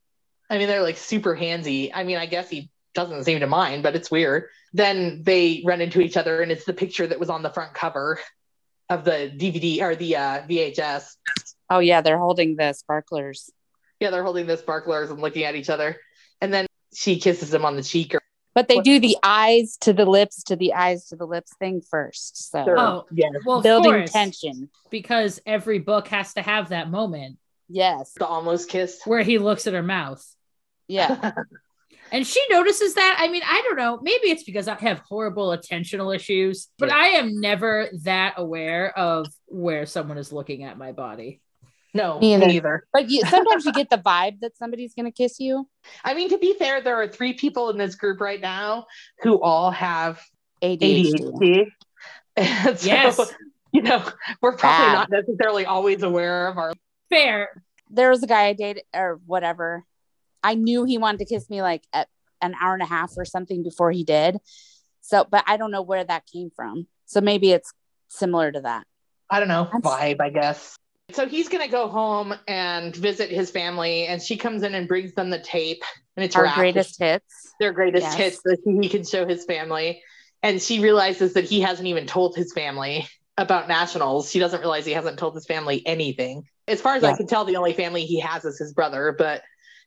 [0.49, 1.91] I mean, they're like super handsy.
[1.93, 4.49] I mean, I guess he doesn't seem to mind, but it's weird.
[4.73, 7.73] Then they run into each other, and it's the picture that was on the front
[7.73, 8.19] cover
[8.89, 11.15] of the DVD or the uh, VHS.
[11.69, 13.49] Oh yeah, they're holding the sparklers.
[13.99, 15.97] Yeah, they're holding the sparklers and looking at each other.
[16.41, 18.15] And then she kisses him on the cheek.
[18.15, 18.21] Or
[18.55, 21.81] But they do the eyes to the lips to the eyes to the lips thing
[21.81, 22.49] first.
[22.51, 24.69] So Oh, yeah, Well, building course, tension.
[24.89, 27.37] because every book has to have that moment
[27.69, 28.13] Yes.
[28.13, 29.01] the almost kiss.
[29.05, 30.25] where he looks at her mouth.
[30.87, 31.31] Yeah.
[32.11, 33.17] And she notices that.
[33.19, 33.99] I mean, I don't know.
[34.01, 36.95] Maybe it's because I have horrible attentional issues, but Yeah.
[36.95, 41.41] I am never that aware of where someone is looking at my body.
[41.93, 42.47] no, Me either.
[42.47, 42.87] neither.
[42.93, 45.67] But you sometimes you get the vibe that somebody's gonna kiss you.
[46.03, 48.85] I mean, to be fair, there are three people in this group right now
[49.23, 50.21] who all have
[50.61, 51.13] ADHD.
[51.13, 51.65] ADHD.
[52.77, 53.19] So, Yes.
[53.71, 54.03] you know,
[54.41, 54.93] we're probably Bad.
[54.93, 56.71] not necessarily always aware of our.
[57.09, 57.63] Fair.
[57.89, 59.83] There was a guy I dated or whatever.
[60.47, 62.07] I knew he wanted to kiss me like at
[62.41, 64.37] an hour and a half or something before he did.
[65.01, 66.87] So, but I don't know where that came from.
[67.05, 67.73] So maybe it's
[68.07, 68.87] similar to that.
[69.29, 70.77] I don't know, vibe, I guess.
[71.11, 74.87] So he's going to go home and visit his family, and she comes in and
[74.87, 75.81] brings them the tape,
[76.15, 76.57] and it's Our wrapped.
[76.57, 77.53] greatest hits.
[77.59, 78.15] their greatest Yes.
[78.15, 80.01] hits that he can show his family.
[80.43, 83.05] And she realizes that he hasn't even told his family
[83.37, 84.31] about nationals.
[84.31, 86.43] She doesn't realize he hasn't told his family anything.
[86.69, 89.13] As far as I can tell, the only family he has is his brother.
[89.17, 89.41] But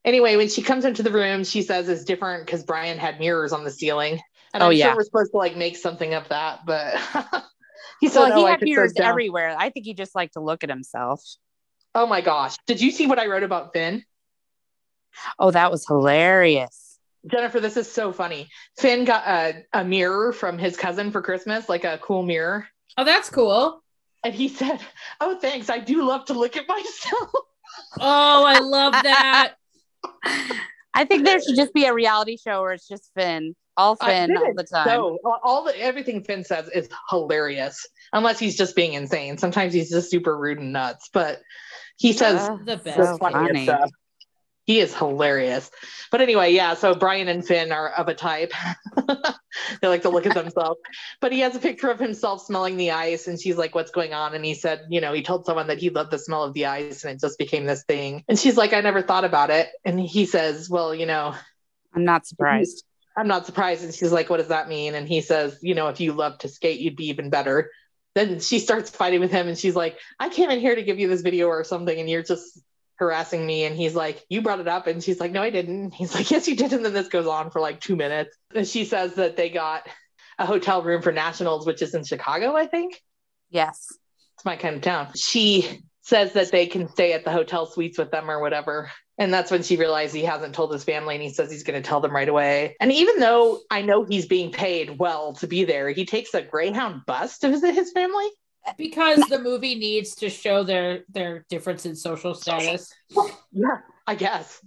[0.05, 3.53] anyway, when she comes into the room, she says it's different because Brian had mirrors
[3.53, 4.21] on the ceiling.
[4.53, 4.87] And Oh, I'm yeah.
[4.89, 6.95] sure we're supposed to like make something of that, but
[8.01, 9.55] he said, Well, "Oh, he I had mirrors everywhere.
[9.57, 11.23] I think he just liked to look at himself.
[11.95, 12.57] Oh my gosh.
[12.67, 14.05] Did you see what I wrote about Finn?
[15.39, 16.99] Oh, that was hilarious.
[17.31, 18.49] Jennifer, this is so funny.
[18.79, 22.67] Finn got a, a mirror from his cousin for Christmas, like a cool mirror.
[22.97, 23.83] Oh, that's cool.
[24.25, 24.81] And he said,
[25.21, 25.69] Oh, thanks.
[25.71, 27.31] I do love to look at myself.
[28.01, 29.55] Oh, I love that.
[30.95, 34.37] I think there should just be a reality show where it's just Finn, all Finn
[34.37, 34.87] all the time.
[34.89, 39.39] So all- all the everything Finn says is hilarious, unless he's just being insane.
[39.39, 41.41] Sometimes he's just super rude and nuts, but
[41.97, 42.97] he says Uh, the best.
[42.97, 43.65] so funny.
[43.65, 43.91] stuff.
[44.71, 45.69] He is hilarious.
[46.13, 48.53] But anyway, yeah, so Brian and Finn are of a type.
[49.83, 50.79] they like to look at themselves.
[51.21, 54.15] But he has a picture of himself smelling the ice, and she's like, What's going
[54.15, 54.33] on?
[54.33, 56.67] And he said, You know, he told someone that he loved the smell of the
[56.67, 58.23] ice, and it just became this thing.
[58.29, 59.69] And she's like, I never thought about it.
[59.85, 61.35] And he says, Well, you know,
[61.93, 62.85] I'm not surprised.
[63.17, 63.83] I'm not surprised.
[63.83, 64.95] And she's like, What does that mean?
[64.95, 67.73] And he says, You know, if you love to skate, you'd be even better.
[68.15, 71.01] Then she starts fighting with him, and she's like, I came in here to give
[71.01, 72.61] you this video or something, and you're just
[73.01, 75.93] harassing me and he's like you brought it up and she's like no i didn't.
[75.95, 78.37] He's like yes you did and then this goes on for like two minutes.
[78.55, 79.89] And she says that they got
[80.39, 83.03] a hotel room for nationals which is in chicago i think?
[83.49, 83.89] Yes.
[84.37, 85.09] it's my kind of town.
[85.17, 88.91] She says that they can stay at the hotel suites with them or whatever.
[89.19, 91.81] And that's when she realized he hasn't told his family and he says he's going
[91.81, 92.77] to tell them right away.
[92.81, 96.43] And even though i know he's being paid well to be there he takes a
[96.43, 98.29] greyhound bus to visit his family
[98.77, 102.93] because the movie needs to show their their difference in social status.
[103.53, 104.61] Yeah, I guess.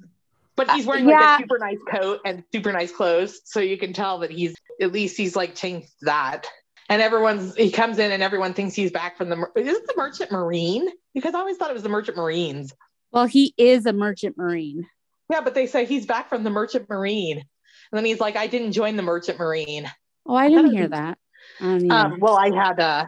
[0.56, 1.20] But he's Uh, wearing yeah.
[1.20, 4.56] like a super nice coat and super nice clothes, so you can tell that he's
[4.82, 6.46] at least he's like changed that.
[6.90, 9.94] And everyone's he comes in and everyone thinks he's back from the is it the
[9.98, 10.90] Merchant Marine?
[11.14, 12.74] Because I always thought it was the Merchant Marines.
[13.12, 14.88] Well, he is a merchant marine.
[15.30, 17.46] Yeah, but they say he's back from the Merchant Marine, and
[17.92, 19.90] then he's like, I didn't join the Merchant Marine.
[20.26, 21.18] Oh, I didn't hear that.
[21.60, 21.92] Um.
[21.92, 23.06] Um, well, I had uh,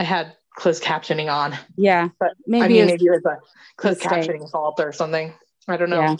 [0.00, 2.08] I had closed captioning on, yeah.
[2.18, 3.38] but Maybe I mean, maybe it was a
[3.76, 4.30] closed mistake.
[4.30, 5.34] captioning fault or something.
[5.68, 6.00] I don't know.
[6.00, 6.16] Yeah.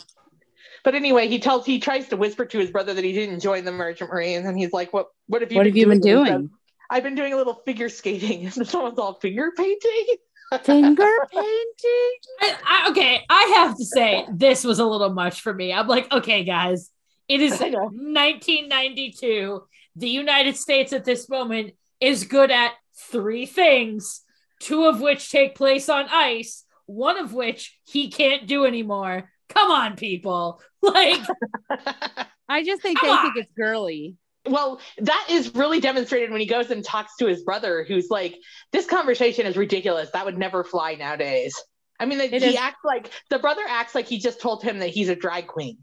[0.85, 3.65] But anyway, he tells he tries to whisper to his brother that he didn't join
[3.65, 5.07] the Merchant Marines, and he's like, "What?
[5.29, 5.57] What have you?
[5.57, 6.27] What been have you been doing?
[6.27, 6.49] says,
[6.91, 10.07] I've been doing a little figure skating, and someone's all finger painting.
[10.65, 12.19] Finger painting.
[12.41, 15.73] I, I, okay, I have to say this was a little much for me.
[15.73, 16.91] I'm like, okay, guys,
[17.29, 19.63] it is 1992.
[19.95, 22.73] The United States at this moment is good at
[23.11, 24.23] three things,
[24.61, 29.31] two of which take place on ice, one of which he can't do anymore.
[29.49, 30.61] Come on, people.
[30.83, 31.21] Like,
[32.49, 33.23] I just think they on.
[33.23, 34.17] think it's girly.
[34.49, 38.35] well, that is really demonstrated when he goes and talks to his brother, who's like,
[38.73, 40.11] "This conversation is ridiculous.
[40.13, 41.55] That would never fly nowadays."
[42.01, 42.57] I mean, It he is.
[42.57, 45.77] acts like the brother acts like he just told him that he's a drag queen.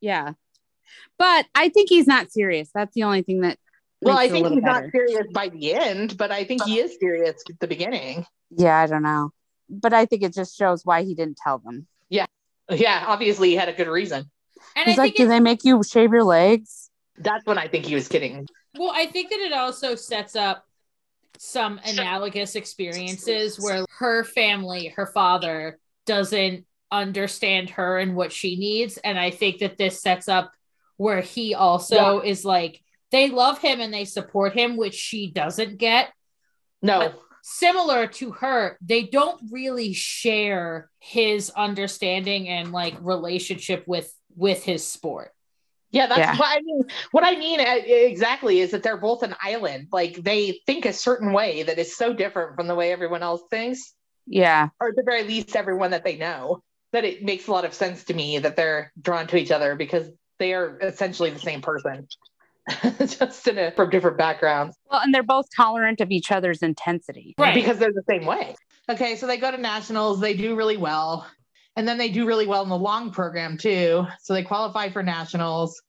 [0.00, 0.34] Yeah.
[1.18, 2.70] But I think he's not serious.
[2.72, 3.58] That's the only thing that.
[4.06, 4.82] Well, I makes it a think he's better.
[4.82, 8.26] not serious by the end, but I think he is serious at the beginning.
[8.50, 9.30] Yeah, I don't know.
[9.68, 11.86] But I think it just shows why he didn't tell them.
[12.08, 12.26] Yeah,
[12.70, 13.04] Yeah.
[13.06, 14.30] obviously he had a good reason.
[14.76, 16.90] and He's I like, think do they make you shave your legs?
[17.18, 18.46] That's when I think he was kidding.
[18.78, 20.64] well, I think that it also sets up
[21.38, 28.96] some analogous experiences where her family, her father, doesn't understand her and what she needs.
[28.98, 30.52] And I think that this sets up
[30.96, 32.80] where he also is like,
[33.12, 36.12] they love him and they support him, which she doesn't get.
[36.82, 44.12] No, But- Similar to her, they don't really share his understanding and like relationship with
[44.36, 45.32] with his sport.
[45.92, 46.36] yeah, that's Yeah.
[46.36, 46.82] what I mean.
[47.12, 49.86] What I mean uh, exactly is that they're both an island.
[49.92, 53.42] Like they think a certain way that is so different from the way everyone else
[53.48, 53.94] thinks,
[54.26, 54.68] Yeah.
[54.80, 56.64] or at the very least, everyone that they know.
[56.92, 59.76] That it makes a lot of sense to me that they're drawn to each other
[59.76, 62.08] because they are essentially the same person,
[63.06, 64.76] just in a, from different backgrounds.
[64.90, 67.34] Well, and they're both tolerant of each other's intensity.
[67.38, 67.54] Right.
[67.54, 68.54] because they're the same way.
[68.88, 71.26] Okay, so they go to nationals, they do really well.
[71.76, 74.06] And then they do really well in the long program too.
[74.22, 75.80] So they qualify for nationals.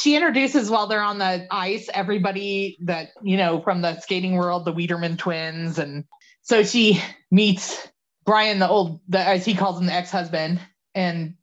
[0.00, 4.64] She introduces while they're on the ice everybody that, you know, from the skating world,
[4.64, 5.78] the Wiederman twins.
[5.78, 6.04] And
[6.40, 7.86] so she meets
[8.24, 10.60] Brian, the old, the, as he calls him, the ex husband,
[10.94, 11.34] and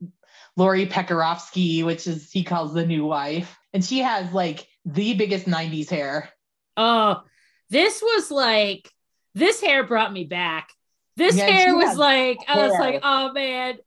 [0.57, 3.55] Lori Pekarovsky, which is he calls the new wife.
[3.71, 6.29] And she has like the biggest 90s hair.
[6.77, 7.21] Oh,
[7.69, 8.89] this was like
[9.35, 10.69] this hair brought me back.
[11.17, 13.77] This Yeah, hair was has like I was like, oh man,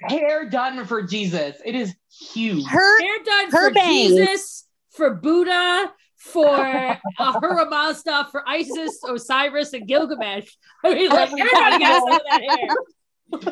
[0.00, 1.56] Hair done for Jesus.
[1.64, 2.64] It is huge.
[2.66, 4.14] Her hair done Her for bangs.
[4.14, 10.48] Jesus, for Buddha, for Ahura Mazda, for Isis, Osiris, and Gilgamesh.
[10.84, 12.76] I mean, like everybody got some of that hair.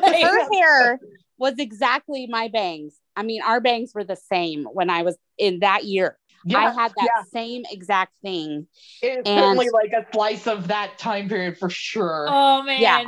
[0.01, 0.99] Like, her hair
[1.37, 2.95] was exactly my bangs.
[3.15, 6.17] I mean, our bangs were the same when I was in that year.
[6.53, 7.23] I had that yeah.
[7.31, 8.67] same exact thing.
[9.01, 12.27] It's and- certainly like a slice of that time period for sure.
[12.29, 12.81] oh man.
[12.81, 13.05] Yeah.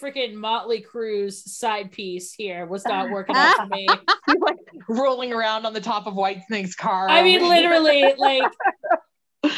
[0.00, 3.86] Freaking Motley Crue's side piece here was not working out for me.
[4.26, 4.56] Like
[4.88, 7.08] rolling around on the top of Whitesnake's car.
[7.08, 8.42] I mean, literally, like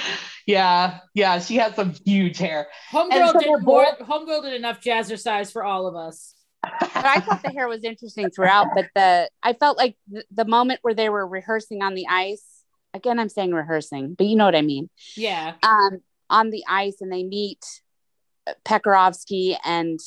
[0.47, 1.41] Yeah, yeah.
[1.41, 2.69] She has some huge hair.
[2.93, 3.87] And Homegirl so did they're more.
[4.01, 6.35] Homegirl did enough jazzercise for all of us.
[6.63, 8.69] But I thought the hair was interesting throughout.
[8.75, 12.56] But the I felt like the, the moment where they were rehearsing on the ice.
[12.97, 14.89] Again, I'm saying rehearsing, but you know what I mean.
[15.17, 15.55] Yeah.
[15.63, 17.83] Um, on the ice, and they meet
[18.65, 20.01] Pekarovsky and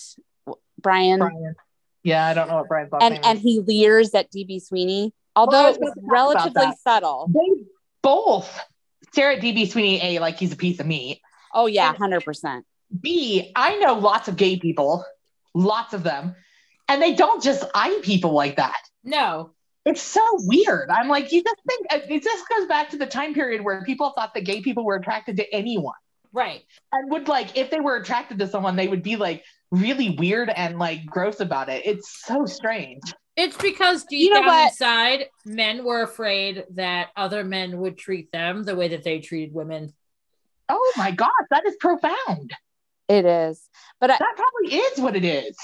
[0.82, 1.56] Brian, Brian.
[2.04, 3.44] Yeah, I don't know what Brian's and and is.
[3.44, 7.32] he leers at DB Sweeney, although Well, it was gonna talk about relatively subtle.
[7.34, 7.64] They
[8.02, 8.60] both
[9.12, 11.22] stare at DB Sweeney A like he's a piece of meat.
[11.54, 12.66] Oh yeah, hundred percent.
[13.00, 15.06] B, I know lots of gay people,
[15.54, 16.36] lots of them,
[16.88, 18.82] and they don't just eye people like that.
[19.04, 19.52] No.
[19.90, 20.90] It's so weird.
[20.90, 24.12] I'm like, you just think it just goes back to the time period where people
[24.16, 25.96] thought that gay people were attracted to anyone.
[26.32, 26.62] Right.
[26.92, 30.50] And would like, if they were attracted to someone, they would be like really weird
[30.50, 31.86] and like gross about it.
[31.86, 33.02] It's so strange.
[33.36, 34.68] It's because deep You know down what?
[34.70, 39.54] inside, men were afraid that other men would treat them the way that they treated
[39.56, 39.94] women.
[40.68, 42.54] Oh my God, that is profound.
[43.08, 43.68] It is.
[44.00, 45.58] But I, That probably is what it is.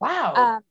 [0.00, 0.34] Wow.
[0.34, 0.62] um,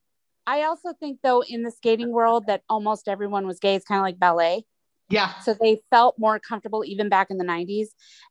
[0.45, 3.75] I also think though in the skating world that almost everyone was gay.
[3.75, 4.65] It's kind of like ballet.
[5.09, 5.39] yeah.
[5.39, 7.87] So they felt more comfortable even back in the 90s.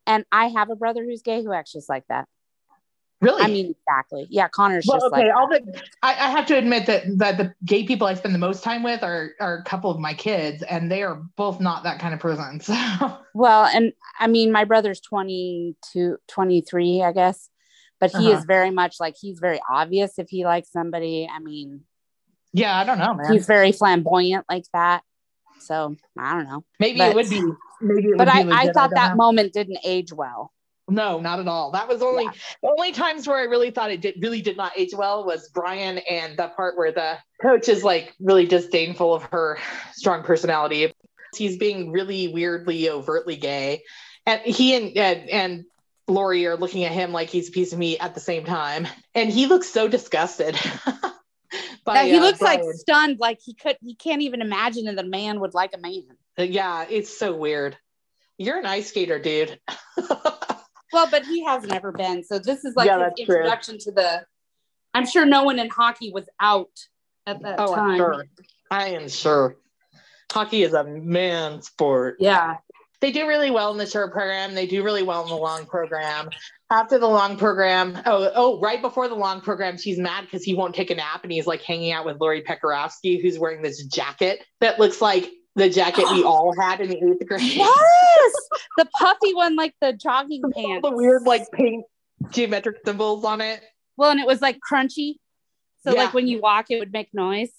[0.07, 2.27] And I have a brother who's gay who actually is like that.
[3.21, 3.43] Really?
[3.43, 4.27] I mean, exactly.
[4.31, 5.29] Yeah, Connor's well, just okay.
[5.29, 5.61] like all the
[6.03, 8.83] I, I have to admit that that the gay people I spend the most time
[8.83, 12.13] with are are a couple of my kids, and they are both not that kind
[12.15, 12.61] of person.
[12.73, 17.49] So Well, and I mean, my brother's 22, 23, I guess,
[18.01, 18.39] but he Uh-huh.
[18.39, 21.29] is very much like he's very obvious if he likes somebody.
[21.33, 21.83] I mean,
[22.53, 23.33] yeah, I don't know, man.
[23.33, 25.03] he's very flamboyant like that.
[25.61, 26.65] So I don't know.
[26.81, 27.43] maybe but- it would be.
[27.85, 29.17] Maybe it But would I, be I legit, thought don't that know.
[29.17, 30.53] moment didn't age well.
[30.89, 31.73] No, not at all.
[31.73, 32.31] That was only Yeah.
[32.63, 35.49] the only times where I really thought it did really did not age well was
[35.49, 39.59] Brian and the part where the coach is like really disdainful of her
[39.95, 40.93] strong personality.
[41.37, 43.83] He's being really weirdly overtly gay,
[44.27, 45.65] and he and and, and
[46.09, 48.87] Lori are looking at him like he's a piece of meat at the same time,
[49.15, 50.57] and he looks so disgusted.
[51.85, 54.99] by, That he uh, looks like stunned, like he could he can't even imagine that
[54.99, 56.05] a man would like a man.
[56.39, 57.77] Uh, yeah, it's so weird.
[58.39, 59.59] You're an ice skater, dude.
[60.93, 62.23] Well, but he has never been.
[62.23, 63.37] So this is like Yeah, his that's true.
[63.37, 64.27] introduction to the
[64.95, 66.79] I'm sure no one in hockey was out
[67.27, 67.91] at that oh, time.
[67.93, 68.25] I'm sure.
[68.71, 69.57] I am sure.
[70.31, 72.17] Hockey is a man sport.
[72.21, 72.59] Yeah.
[73.03, 74.55] They do really well in the short program.
[74.55, 76.31] They do really well in the long program.
[76.71, 80.55] After the long program, oh, oh, right before the long program, she's mad because he
[80.55, 83.85] won't take a nap and he's like hanging out with Lori Pekarovsky, who's wearing this
[83.87, 87.43] jacket that looks like the jacket we all had in the eighth grade.
[87.43, 88.33] Yes.
[88.79, 90.89] the puffy one, like the jogging pants.
[90.89, 91.85] the weird like pink
[92.31, 93.61] geometric symbols on it.
[93.97, 95.15] Well, and it was like crunchy.
[95.85, 96.05] So Yeah.
[96.05, 97.51] like when you walk, it would make noise.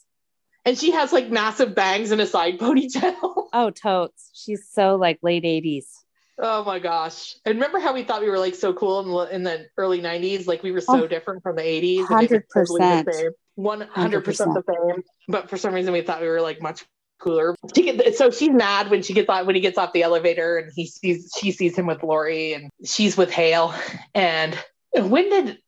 [0.65, 3.47] And she has like massive bangs and a side ponytail.
[3.55, 4.31] Oh, totes.
[4.33, 5.85] She's so like late 80s.
[6.39, 7.35] oh my gosh.
[7.45, 10.01] And remember how we thought we were like so cool in the, in the early
[10.01, 10.47] 90s?
[10.47, 12.09] Like we were so Oh, different from the 80s.
[12.09, 13.05] and it was totally 100%.
[13.05, 13.31] the same.
[13.59, 14.23] 100%
[14.55, 15.03] the same.
[15.27, 16.83] But for some reason, we thought we were like much
[17.19, 17.55] cooler.
[17.75, 20.57] She get, so she's mad when she gets off when he gets off the elevator
[20.57, 23.73] and he sees she sees him with Lori and she's with Hale.
[24.15, 24.57] And
[24.95, 25.59] when did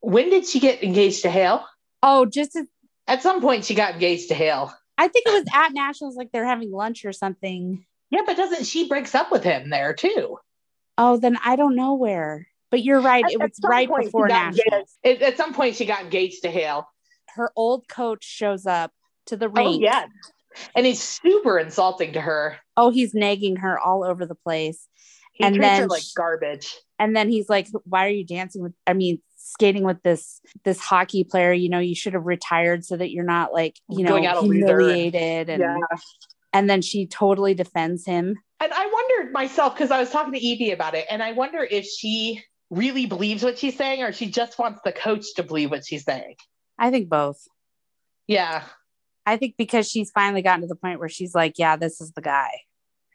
[0.00, 1.64] when did she get engaged to Hale?
[2.02, 2.66] Oh, just as,
[3.06, 4.72] At some point, she got engaged to Hale.
[4.96, 7.84] I think it was at Nationals, like they're having lunch or something.
[8.10, 10.38] Yeah, but doesn't she breaks up with him there too?
[10.96, 12.46] Oh, then I don't know where.
[12.70, 13.24] But you're right.
[13.28, 14.96] It At- at was right before got Nationals.
[15.04, 16.88] engaged- At, at some point, she got engaged to Hale.
[17.34, 18.92] Her old coach shows up
[19.26, 19.66] to the ring.
[19.66, 20.06] Oh yeah,
[20.76, 22.58] and he's super insulting to her.
[22.76, 24.86] Oh, he's nagging her all over the place.
[25.32, 26.72] He And treats her then like garbage.
[27.00, 30.78] and then he's like why are you dancing with i mean skating with this this
[30.80, 34.16] hockey player you know you should have retired so that you're not like you know
[34.40, 35.76] humiliated and Yeah.
[36.54, 40.38] and then she totally defends him And I wondered myself because I was talking to
[40.38, 44.26] Evie about it, and I wonder if she really believes what she's saying or she
[44.30, 46.34] just wants the coach to believe what she's saying.
[46.78, 47.46] i think both
[48.26, 48.62] Yeah.
[49.26, 52.12] i think because she's finally gotten to the point where she's like yeah this is
[52.12, 52.48] the guy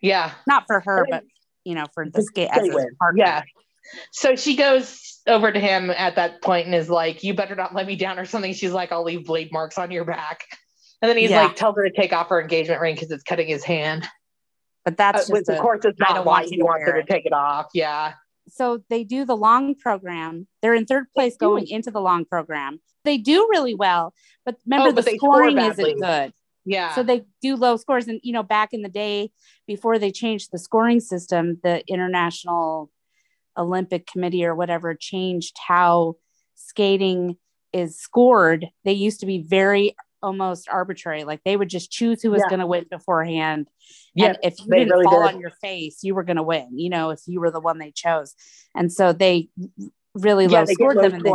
[0.01, 0.32] Yeah.
[0.47, 1.23] not for her but
[1.65, 3.41] you know for the skate as a partner Yeah.
[4.11, 7.73] So she goes over to him at that point and is like, You better not
[7.75, 8.53] let me down or something.
[8.53, 10.43] She's like, I'll leave blade marks on your back.
[11.01, 11.43] And then he's Yeah.
[11.43, 14.07] like, tells her to take off her engagement ring because it's cutting his hand.
[14.85, 17.25] but that's Uh, which of course is I not why he wants her to take
[17.25, 17.67] it off.
[17.73, 18.13] Yeah.
[18.47, 20.47] so they do the long program.
[20.61, 22.79] They're in third place going into the long program.
[23.05, 24.13] They do really well,
[24.45, 26.33] but remember Oh, but the they score scoring isn't good.
[26.65, 26.93] Yeah.
[26.95, 28.07] So they do low scores.
[28.07, 29.31] And you know, back in the day
[29.67, 32.89] before they changed the scoring system, the International
[33.58, 36.16] Olympic Committee or whatever changed how
[36.56, 37.38] skating
[37.74, 38.68] is scored.
[38.84, 41.24] They used to be very almost arbitrary.
[41.24, 42.50] Like they would just choose who was Yeah.
[42.50, 43.70] going to win beforehand.
[44.14, 44.28] yeah.
[44.28, 45.36] and if you didn't really fall did.
[45.36, 47.78] on your face, you were going to win, you know, if you were the one
[47.78, 48.36] they chose.
[48.76, 49.50] And so they
[50.14, 51.22] really yeah, low scored them.
[51.22, 51.34] They,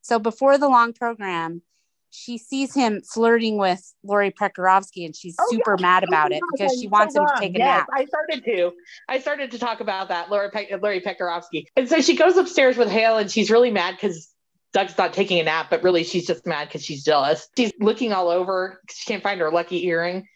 [0.00, 1.62] so before the long program,
[2.10, 5.82] she sees him flirting with Lori Pekarovsky and she's Oh, super yeah.
[5.82, 7.88] mad Oh about my it because she wants him to take a Yes, nap.
[7.92, 8.72] I started to.
[9.08, 11.64] I started to talk about that, Laura Pe- Lori Pekarovsky.
[11.76, 14.28] And so she goes upstairs with Hale and she's really mad because
[14.72, 17.48] Doug's not taking a nap, but really she's just mad because she's jealous.
[17.56, 18.80] She's looking all over.
[18.90, 20.26] She can't find her lucky earring.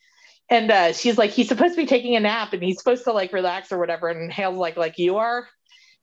[0.50, 3.12] And uh, she's like, he's supposed to be taking a nap and he's supposed to
[3.12, 4.08] like relax or whatever.
[4.08, 5.46] And Hale's like, like you are.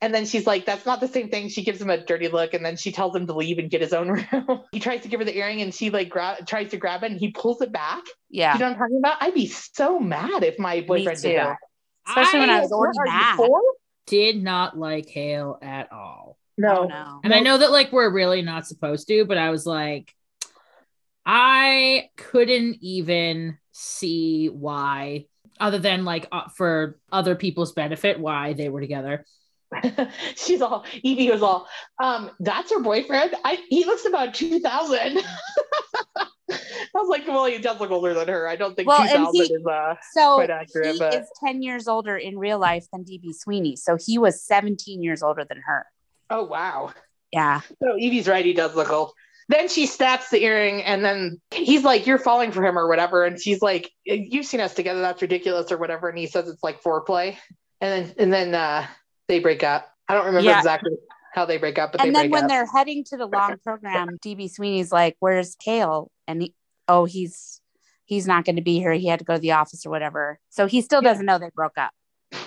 [0.02, 1.50] And then she's like, that's not the same thing.
[1.50, 3.82] She gives him a dirty look and then she tells him to leave and get
[3.82, 4.62] his own room.
[4.72, 7.12] he tries to give her the earring and she like gra- tries to grab it
[7.12, 8.04] and he pulls it back.
[8.30, 8.54] Yeah.
[8.54, 9.18] You know what I'm talking about?
[9.22, 11.58] I'd be so mad if my boyfriend did that.
[12.08, 13.50] Especially when I was What already mad.
[14.08, 16.38] did not like Hale at all.
[16.58, 16.84] No.
[16.84, 17.20] Oh, no.
[17.24, 20.14] And I know that like we're really not supposed to, but I was like,
[21.26, 25.26] I couldn't even see why,
[25.60, 29.26] other than like uh, for other people's benefit, why they were together.
[30.36, 31.68] She's all Evie was all,
[32.02, 33.36] um, that's her boyfriend.
[33.46, 35.22] I he looks about 2000.
[36.52, 36.58] I
[36.96, 38.48] was like, well, he does look older than her.
[38.48, 41.62] I don't think Well, 2000 he- is uh So quite accurate, he but is 10
[41.62, 43.76] years older in real life than DB Sweeney.
[43.76, 45.86] So he was 17 years older than her.
[46.32, 46.92] oh wow.
[47.32, 47.62] Yeah.
[47.84, 49.12] So Evie's right, he does look old.
[49.50, 53.26] Then she snaps the earring and then he's like, You're falling for him or whatever.
[53.26, 56.10] And she's like, You've seen us together, that's ridiculous or whatever.
[56.10, 57.38] And he says it's like foreplay.
[57.82, 58.88] And then and then uh
[59.30, 59.90] they break up.
[60.10, 60.58] I don't remember Yeah.
[60.58, 60.92] exactly
[61.34, 62.50] how they break up, but and they then when up.
[62.50, 66.12] they're heading to the long program, DB Sweeney's like, Where's Kale?
[66.28, 66.56] And he,
[66.90, 67.62] oh, he's
[68.06, 68.92] he's not going to be here.
[68.94, 70.40] He had to go to the office or whatever.
[70.50, 71.10] So he still Yeah.
[71.12, 71.92] doesn't know they broke up.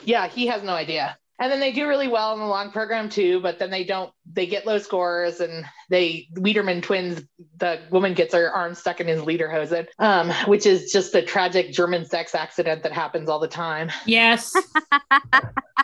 [0.04, 1.16] Yeah, he has no idea.
[1.42, 4.12] And then they do really well in the long program too, but then they don't,
[4.32, 7.20] they get low scores and they, Wiederman twins,
[7.56, 11.72] the woman gets her arm stuck in his lederhosen, um, which is just a tragic
[11.72, 13.90] German sex accident that happens all the time.
[14.06, 14.54] Yes.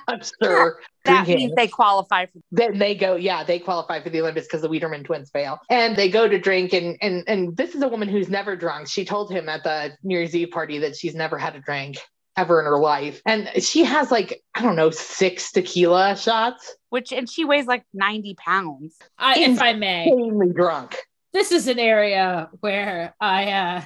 [0.06, 0.78] I'm sure.
[1.04, 1.36] That Drinking.
[1.48, 4.68] means they qualify for then they go, yeah, they qualify for the Olympics because the
[4.68, 5.58] Wiederman twins fail.
[5.70, 8.88] And they go to drink and and and this is a woman who's never drunk.
[8.88, 11.96] She told him at the New Year's Eve party that she's never had a drink
[12.38, 13.20] ever in her life.
[13.26, 16.74] And she has like, I don't know, six tequila shots.
[16.90, 18.96] which, and she weighs like 90 pounds.
[19.18, 20.96] I, if I may, Insanely drunk.
[21.32, 23.82] this is an area where I uh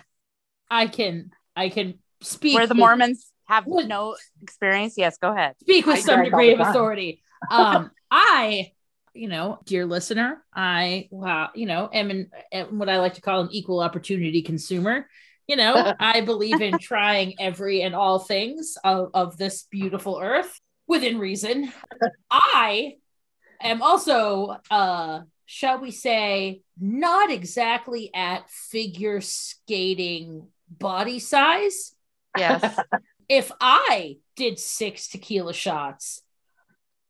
[0.71, 4.95] I can I can speak Where the with- Mormons have Well- no experience.
[4.97, 5.55] Yes, go ahead.
[5.61, 7.23] speak with I some degree of authority.
[7.51, 8.71] Um, I,
[9.15, 13.21] you know, dear listener, I, wow, you know, am, an, am what I like to
[13.21, 15.09] call an equal opportunity consumer.
[15.53, 20.59] You know, I believe in trying every and all things of, of this beautiful earth
[20.87, 21.71] within reason.
[22.31, 22.95] I
[23.61, 31.93] am also, uh, shall we say, not exactly at figure skating body size
[32.37, 32.79] Yes.
[33.29, 36.23] if I did six tequila shots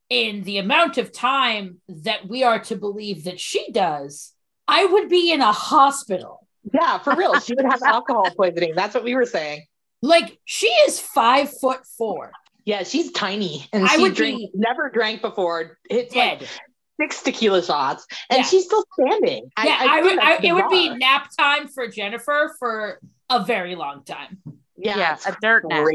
[0.08, 4.32] in the amount of time that we are to believe that she does,
[4.68, 6.46] I would be in a hospital.
[6.72, 7.38] Yeah, for real.
[7.40, 8.74] She would have alcohol poisoning.
[8.76, 9.64] That's what we were saying.
[10.02, 12.32] Like she is five foot four,
[12.64, 15.78] Yeah, she's tiny and I she would drink, be- never drank before.
[15.88, 16.42] It's like
[17.00, 18.44] six tequila shots and Yeah.
[18.44, 19.48] she's still standing.
[19.64, 20.18] yeah, I, think would.
[20.18, 23.00] I, it would be nap time for Jennifer for
[23.30, 24.38] a very long time.
[24.76, 25.86] yeah, Yeah, a dirt nap.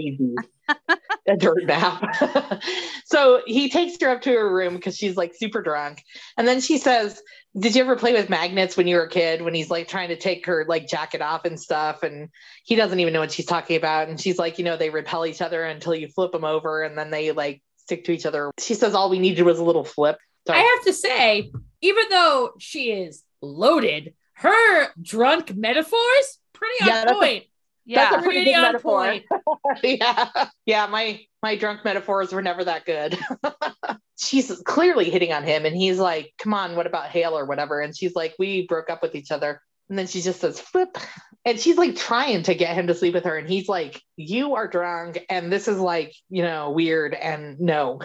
[1.27, 2.61] a dirt nap.
[3.05, 6.01] so he takes her up to her room because she's like super drunk.
[6.37, 7.21] And then she says,
[7.57, 9.41] Did you ever play with magnets when you were a kid?
[9.41, 12.03] When he's like trying to take her like jacket off and stuff.
[12.03, 12.29] And
[12.63, 14.09] he doesn't even know what she's talking about.
[14.09, 16.97] And she's like, You know, they repel each other until you flip them over and
[16.97, 18.51] then they like stick to each other.
[18.59, 20.17] She says, All we needed was a little flip.
[20.45, 21.51] So I have to say,
[21.81, 27.43] even though she is loaded, her drunk metaphors pretty on Yeah, that's a- point.
[27.85, 28.09] Yeah.
[28.11, 29.05] That's a pretty pretty on metaphor.
[29.05, 29.23] point.
[29.83, 30.29] yeah.
[30.65, 33.17] Yeah, my my drunk metaphors were never that good.
[34.17, 37.79] she's clearly hitting on him and he's like, "Come on, what about Hale or whatever?"
[37.79, 40.97] And she's like, "We broke up with each other." And then she just says, "Flip."
[41.45, 44.55] And she's like trying to get him to sleep with her and he's like, "You
[44.55, 48.01] are drunk and this is like, you know, weird and no."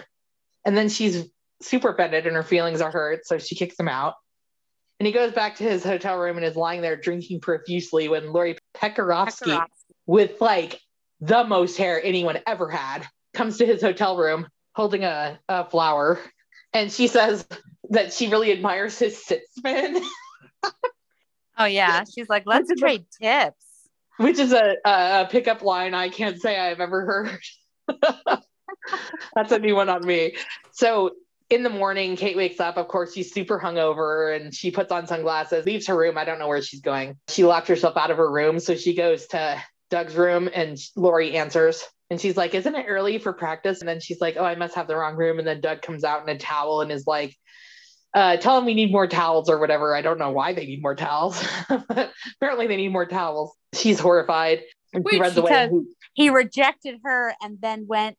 [0.63, 1.25] And then she's
[1.61, 4.15] super offended and her feelings are hurt, so she kicks him out.
[4.99, 8.31] And he goes back to his hotel room and is lying there drinking profusely when
[8.31, 9.65] Lori Pekarovsky Pekarovsky.
[10.05, 10.79] with like
[11.19, 16.19] the most hair anyone ever had comes to his hotel room holding a, a flower
[16.73, 17.47] and she says
[17.89, 20.01] that she really admires his sit spin
[21.55, 22.03] Oh, yeah.
[22.11, 23.65] She's like, let's Which is a- trade tips.
[24.17, 27.39] which is a, a, a pickup line i can't say i've ever heard.
[29.35, 30.35] That's a new one on me.
[30.71, 31.11] So
[31.49, 32.77] in the morning kate wakes up.
[32.77, 36.17] Of course she's super hungover and she puts on sunglasses leaves her room.
[36.17, 37.17] I don't know where she's going.
[37.29, 39.61] She locked herself out of her room so she goes to
[39.91, 43.99] doug's room and lori answers and she's like isn't it early for practice and then
[43.99, 46.29] she's like oh i must have the wrong room and then doug comes out in
[46.29, 47.35] a towel and is like
[48.13, 49.95] uh, tell them we need more towels or whatever.
[49.95, 51.43] I don't know why they need more towels.
[51.69, 53.55] Apparently, they need more towels.
[53.73, 54.61] She's horrified.
[54.93, 55.71] And she runs away.
[56.13, 58.15] He rejected her and then went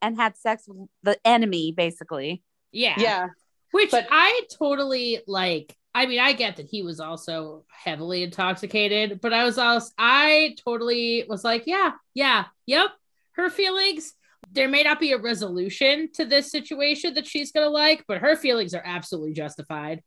[0.00, 2.42] and had sex with the enemy, basically.
[2.72, 2.94] Yeah.
[2.96, 3.28] yeah,
[3.70, 5.76] Which But- I totally like.
[5.94, 10.56] I mean, I get that he was also heavily intoxicated, but I was also, I
[10.64, 12.92] totally was like, yeah, yeah, yep.
[13.32, 14.14] Her feelings,
[14.52, 18.18] there may not be a resolution to this situation that she's going to like, but
[18.18, 20.02] her feelings are absolutely justified.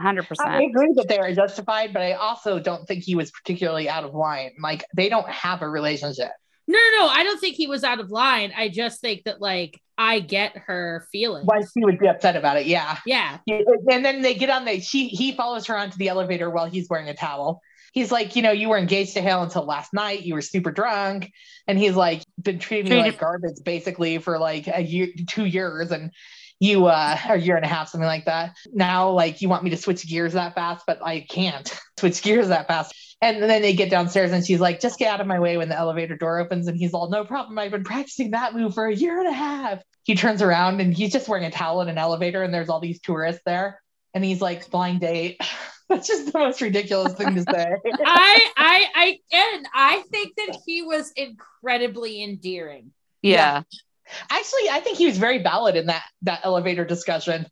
[0.00, 0.24] 100%.
[0.40, 4.04] I agree that they are justified, but I also don't think he was particularly out
[4.04, 4.52] of line.
[4.58, 6.30] Like they don't have a relationship.
[6.66, 7.08] No, no, no.
[7.08, 8.52] I don't think he was out of line.
[8.56, 11.44] I just think that, like, I get her feelings.
[11.44, 12.66] Why she would be upset about it.
[12.66, 12.96] Yeah.
[13.04, 13.38] Yeah.
[13.48, 16.88] And then they get on the she he follows her onto the elevator while he's
[16.88, 17.60] wearing a towel.
[17.92, 20.22] He's like, you know, you were engaged to Hale until last night.
[20.22, 21.32] You were super drunk.
[21.66, 25.90] And he's like, been treating me like garbage basically for like a year, two years.
[25.90, 26.12] And
[26.60, 28.56] you uh a year and a half, something like that.
[28.72, 32.48] Now, like you want me to switch gears that fast, but I can't switch gears
[32.48, 32.94] that fast.
[33.22, 35.68] And then they get downstairs and she's like, just get out of my way when
[35.68, 36.68] the elevator door opens.
[36.68, 37.58] And he's all, no problem.
[37.58, 39.82] I've been practicing that move for a year and a half.
[40.04, 42.80] He turns around and he's just wearing a towel in an elevator and there's all
[42.80, 43.80] these tourists there.
[44.14, 45.38] And he's like, blind date.
[45.90, 47.74] That's just the most ridiculous thing to say.
[48.06, 52.92] I, I, I, and I think that he was incredibly endearing.
[53.22, 53.62] Yeah.
[54.08, 54.14] yeah.
[54.30, 57.46] Actually, I think he was very valid in that that elevator discussion.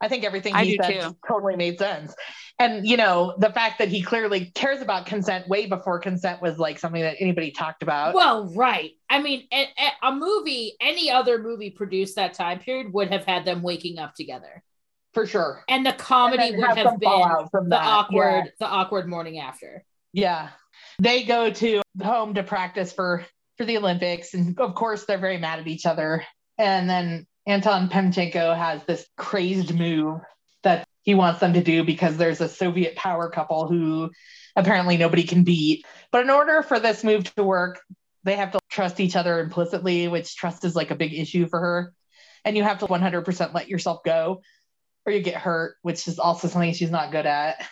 [0.00, 1.16] I think everything he said too.
[1.26, 2.14] totally made sense
[2.58, 6.58] and you know the fact that he clearly cares about consent way before consent was
[6.58, 9.66] like something that anybody talked about well right i mean a,
[10.02, 14.14] a, movie any other movie produced that time period would have had them waking up
[14.14, 14.62] together
[15.16, 18.50] for sure and the comedy and would have, have been the awkward yeah.
[18.60, 20.50] the awkward morning after yeah
[20.98, 23.24] they go to home to practice for
[23.56, 26.22] for the olympics and of course they're very mad at each other
[26.58, 30.20] and then anton pamchenko has this crazed move
[30.62, 34.10] that he wants them to do because there's a Soviet power couple who
[34.56, 35.86] apparently nobody can beat.
[36.10, 37.80] But in order for this move to work,
[38.24, 41.60] they have to trust each other implicitly, which trust is like a big issue for
[41.60, 41.94] her.
[42.44, 44.42] And you have to 100% let yourself go
[45.06, 47.64] or you get hurt, which is also something she's not good at.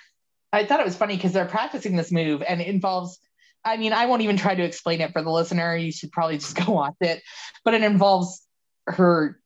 [0.53, 3.19] I thought it was funny because they're practicing this move and it involves,
[3.65, 5.77] I mean, I won't even try to explain it for the listener.
[5.77, 7.23] You should probably just go watch it.
[7.65, 8.47] But it involves
[8.87, 9.41] her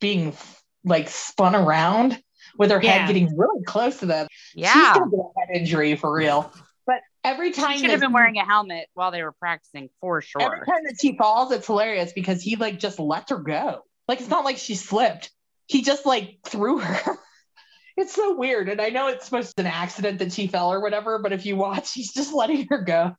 [0.00, 0.36] being
[0.84, 2.20] like spun around
[2.58, 2.90] with her yeah.
[2.90, 4.28] head getting really close to them.
[4.54, 4.72] Yeah.
[4.72, 6.52] She's gonna get a head injury for real.
[6.86, 10.20] But every time she should have been wearing a helmet while they were practicing for
[10.20, 10.42] sure.
[10.42, 13.80] Every time that she falls, it's hilarious because he like just lets her go.
[14.08, 15.30] Like it's not like she slipped.
[15.66, 17.16] He just like threw her.
[17.96, 18.68] it's so weird.
[18.68, 21.32] And I know it's supposed to be an accident that she fell or whatever, but
[21.32, 23.14] if you watch, he's just letting her go.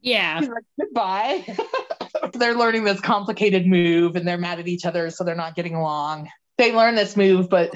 [0.00, 0.40] Yeah.
[0.40, 1.56] Like, goodbye.
[2.32, 5.74] they're learning this complicated move and they're mad at each other, so they're not getting
[5.74, 6.28] along.
[6.58, 7.72] They learn this move, but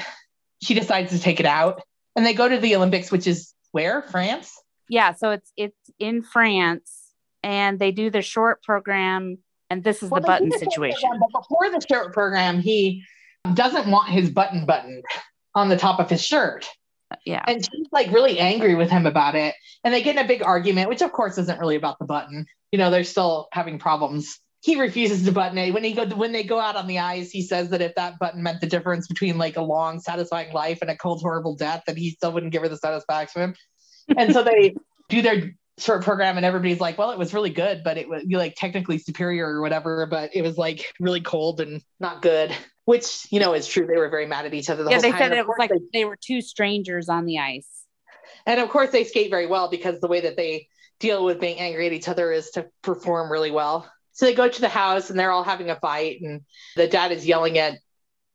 [0.64, 1.82] she decides to take it out
[2.16, 6.22] and they go to the olympics which is where france yeah so it's it's in
[6.22, 9.38] france and they do the short program
[9.70, 13.04] and this is well, the button situation program, but before the short program he
[13.52, 15.02] doesn't want his button button
[15.54, 16.66] on the top of his shirt.
[17.24, 17.44] Yeah.
[17.46, 19.54] And she's like really angry with him about it.
[19.84, 22.46] And they get in a big argument which of course isn't really about the button.
[22.72, 24.40] You know they're still having problems.
[24.62, 25.74] He refuses to button it.
[25.74, 28.18] When he go when they go out on the ice, he says that if that
[28.18, 31.82] button meant the difference between like a long, satisfying life and a cold, horrible death,
[31.86, 33.54] that he still wouldn't give her the satisfaction.
[34.16, 34.74] And so they
[35.08, 38.24] do their short program, and everybody's like, "Well, it was really good, but it was
[38.28, 42.54] like technically superior or whatever, but it was like really cold and not good."
[42.84, 43.86] Which you know is true.
[43.86, 44.84] They were very mad at each other.
[44.84, 45.18] The yeah, they time.
[45.18, 47.68] said it was like they, they were two strangers on the ice.
[48.46, 50.68] And of course, they skate very well because the way that they
[51.00, 53.90] deal with being angry at each other is to perform really well.
[54.12, 56.42] So they go to the house and they're all having a fight, and
[56.76, 57.78] the dad is yelling at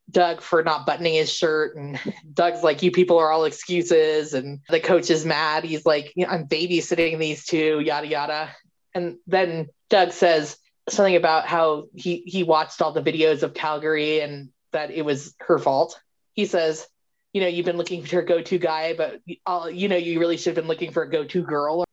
[0.09, 1.75] Doug for not buttoning his shirt.
[1.75, 1.99] And
[2.33, 4.33] Doug's like, You people are all excuses.
[4.33, 5.63] And the coach is mad.
[5.63, 8.49] He's like, I'm babysitting these two, yada, yada.
[8.93, 10.57] And then Doug says
[10.89, 15.35] something about how he, he watched all the videos of Calgary and that it was
[15.39, 15.99] her fault.
[16.33, 16.87] He says,
[17.33, 20.19] You know, you've been looking for a go to guy, but, all, you know, you
[20.19, 21.85] really should have been looking for a go to girl.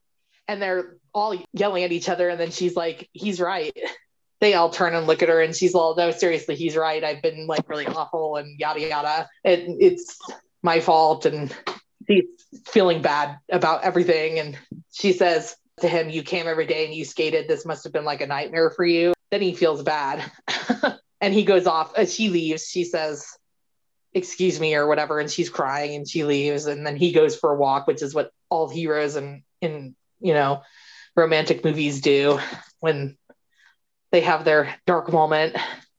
[0.49, 2.29] And they're all yelling at each other.
[2.29, 3.77] And then she's like, he's right.
[4.41, 7.03] They all turn and look at her, and she's all, no, seriously, he's right.
[7.03, 9.29] I've been like really awful and yada, yada.
[9.45, 10.19] And it's
[10.63, 11.25] my fault.
[11.25, 11.55] And
[12.07, 12.25] he's
[12.67, 14.39] feeling bad about everything.
[14.39, 14.59] And
[14.93, 17.49] she says to him, You came every day and you skated.
[17.49, 19.15] This must have been like a nightmare for you.
[19.31, 20.23] Then he feels bad.
[21.21, 21.95] and he goes off.
[21.97, 23.27] As she leaves, she says,
[24.17, 27.53] excuse me or whatever and she's crying and she leaves and then he goes for
[27.53, 30.63] a walk which is what all heroes and in you know
[31.15, 32.41] romantic movies do
[32.81, 33.19] when
[34.17, 35.55] they have their dark moment.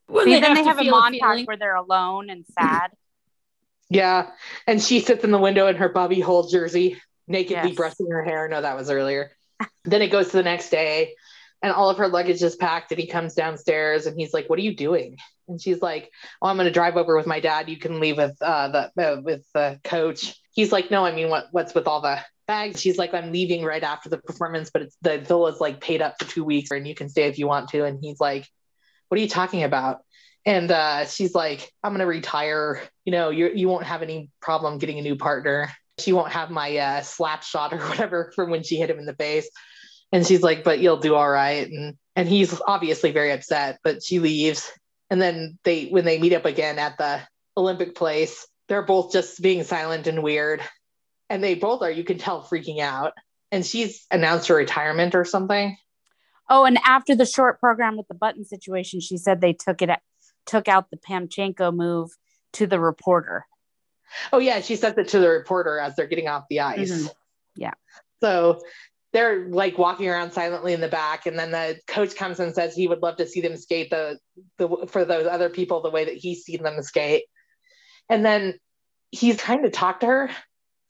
[0.08, 2.92] When they then they have a montage where they're alone and sad.
[3.90, 4.32] yeah.
[4.66, 7.76] And she sits in the window in her Bobby Hull jersey, nakedly yes.
[7.76, 8.48] brushing her hair.
[8.48, 9.32] No, that was earlier.
[9.84, 11.14] then it goes to the next day
[11.62, 14.60] and all of her luggage is packed and he comes downstairs and he's like what
[14.60, 15.18] are you doing
[15.48, 16.12] and she's like
[16.42, 19.04] oh i'm going to drive over with my dad you can leave with uh, the
[19.04, 22.82] uh, with the coach he's like no i mean what what's with all the bags.
[22.82, 26.16] She's like, I'm leaving right after the performance, but it's the villa's like paid up
[26.20, 27.86] for two weeks and you can stay if you want to.
[27.86, 28.48] And he's like,
[29.10, 30.00] What are you talking about?
[30.46, 32.82] And uh, she's like, I'm gonna retire.
[33.04, 35.70] You know, you you won't have any problem getting a new partner.
[36.00, 39.06] She won't have my uh, slap shot or whatever from when she hit him in
[39.06, 39.50] the face.
[40.14, 41.70] And she's like, but you'll do all right.
[41.70, 44.72] And and he's obviously very upset, but she leaves.
[45.10, 47.22] And then they when they meet up again at the
[47.58, 50.62] Olympic place, they're both just being silent and weird.
[51.30, 53.14] And they both are, you can tell, freaking out.
[53.52, 55.78] And she's announced her retirement or something.
[56.50, 59.90] Oh, and after the short program with the button situation, she said they took it
[60.46, 62.12] took out the Pamchenko move
[62.54, 63.46] to the reporter.
[64.32, 66.92] Oh yeah, she says it to the reporter as they're getting off the ice.
[66.92, 67.08] Mm-hmm.
[67.58, 67.74] Yeah.
[68.22, 68.62] So
[69.14, 72.76] they're like walking around silently in the back, and then the coach comes and says
[72.76, 74.20] he would love to see them skate the
[74.58, 77.26] the for those other people the way that he's seen them skate.
[78.10, 78.58] And then
[79.12, 80.30] he's trying to talk to her.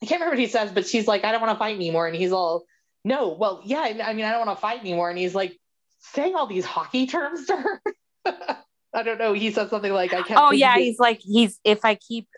[0.02, 2.06] I can't remember what he says, but she's like, "I don't want to fight anymore,"
[2.06, 2.64] and he's all,
[3.04, 5.58] "No, well, yeah, I mean, I don't want to fight anymore," and he's like
[5.98, 7.82] saying all these hockey terms to her.
[8.94, 9.32] I don't know.
[9.32, 12.28] He said something like, "I can't." Oh yeah, he's like, he's if I keep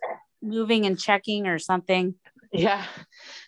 [0.43, 2.15] moving and checking or something.
[2.53, 2.85] Yeah,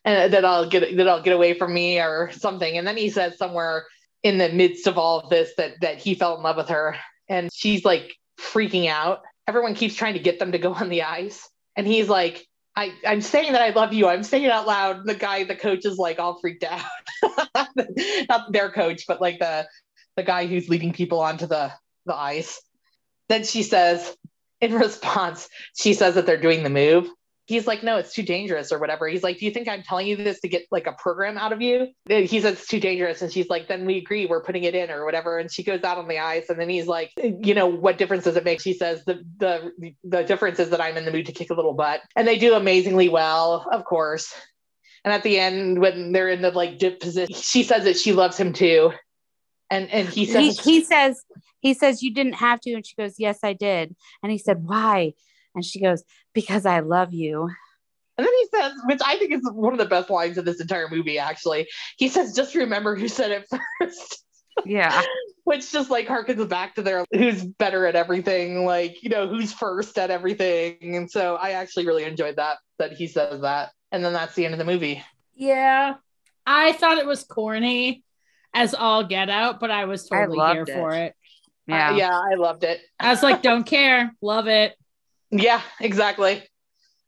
[0.05, 2.79] and that I'll get that I'll get away from me or something.
[2.79, 3.87] And then he says somewhere
[4.23, 6.97] in the midst of all of this that that he fell in love with her,
[7.29, 9.23] and she's like freaking out.
[9.49, 12.93] Everyone keeps trying to get them to go on the ice, and he's like, I,
[13.07, 14.09] I'm saying that I love you.
[14.09, 15.07] I'm saying it out loud.
[15.07, 16.81] The guy, the coach is like all freaked out.
[18.28, 19.66] Not their coach, but like the
[20.16, 21.73] the guy who's leading people onto the
[22.07, 22.61] the ice.
[23.28, 24.16] Then she says,
[24.61, 27.09] in response, she says that they're doing the move.
[27.47, 29.09] He's like, no, it's too dangerous or whatever.
[29.09, 31.52] He's like, do you think I'm telling you this to get like a program out
[31.52, 31.89] of you?
[32.09, 33.20] He says it's too dangerous.
[33.20, 35.39] And she's like, then we agree, we're putting it in or whatever.
[35.39, 36.48] And she goes out on the ice.
[36.51, 38.60] And then he's like, you know, what difference does it make?
[38.60, 41.55] She says, the the the difference is that I'm in the mood to kick a
[41.55, 42.01] little butt.
[42.14, 44.32] And they do amazingly well, of course.
[45.05, 48.12] And at the end, when they're in the like dip position, she says that she
[48.12, 48.93] loves him too.
[49.69, 51.24] And and he says he, he says
[51.60, 52.73] he says, You didn't have to.
[52.74, 53.97] And she goes, Yes, I did.
[54.23, 55.14] And he said, Why?
[55.55, 56.03] And she goes,
[56.33, 57.49] Because I love you.
[58.19, 60.61] And then he says, which I think is one of the best lines of this
[60.61, 61.66] entire movie, actually.
[61.97, 63.47] He says, Just remember who said it
[63.81, 64.24] first.
[64.65, 65.03] Yeah.
[65.45, 69.53] which just like harkens back to their who's better at everything, like, you know, who's
[69.53, 70.97] first at everything.
[70.97, 73.70] And so I actually really enjoyed that, that he says that.
[73.91, 75.03] And then that's the end of the movie.
[75.35, 75.95] Yeah.
[76.47, 78.05] I thought it was corny
[78.55, 80.73] as all get out, but I was totally I here it.
[80.73, 81.15] for it.
[81.66, 81.91] Yeah.
[81.91, 82.81] Uh, yeah, I loved it.
[82.99, 84.12] I was like, don't care.
[84.20, 84.77] Love it.
[85.33, 86.47] Yeah, exactly.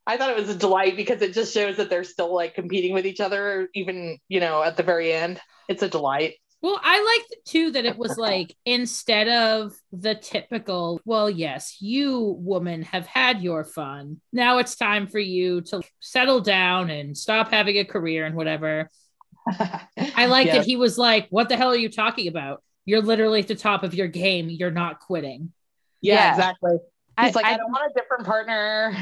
[0.06, 2.92] I thought it was a delight because it just shows that they're still like competing
[2.92, 5.40] with each other, even, you know, at the very end.
[5.68, 6.34] It's a delight.
[6.60, 12.36] Well, I liked too that it was like instead of the typical, well, yes, you
[12.38, 14.20] woman have had your fun.
[14.32, 18.90] Now it's time for you to settle down and stop having a career and whatever.
[19.46, 20.56] I like yes.
[20.56, 22.62] that he was like, what the hell are you talking about?
[22.84, 24.48] you're literally at the top of your game.
[24.50, 25.52] You're not quitting.
[26.00, 26.30] Yeah, yeah.
[26.30, 26.76] exactly.
[27.20, 28.96] He's I, like, I, I don't want a different partner.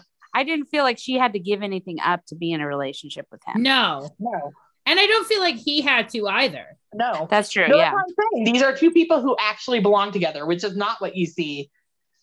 [0.34, 3.26] I didn't feel like she had to give anything up to be in a relationship
[3.30, 3.62] with him.
[3.62, 4.52] No, no.
[4.86, 6.76] And I don't feel like he had to either.
[6.92, 7.68] No, that's true.
[7.68, 7.92] No, yeah.
[7.92, 11.70] That's These are two people who actually belong together, which is not what you see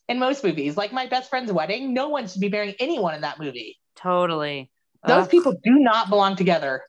[0.07, 0.77] in most movies.
[0.77, 3.79] Like my best friend's wedding, no one should be marrying anyone in that movie.
[3.95, 4.69] Totally.
[5.07, 5.31] Those Ugh.
[5.31, 6.83] people do not belong together.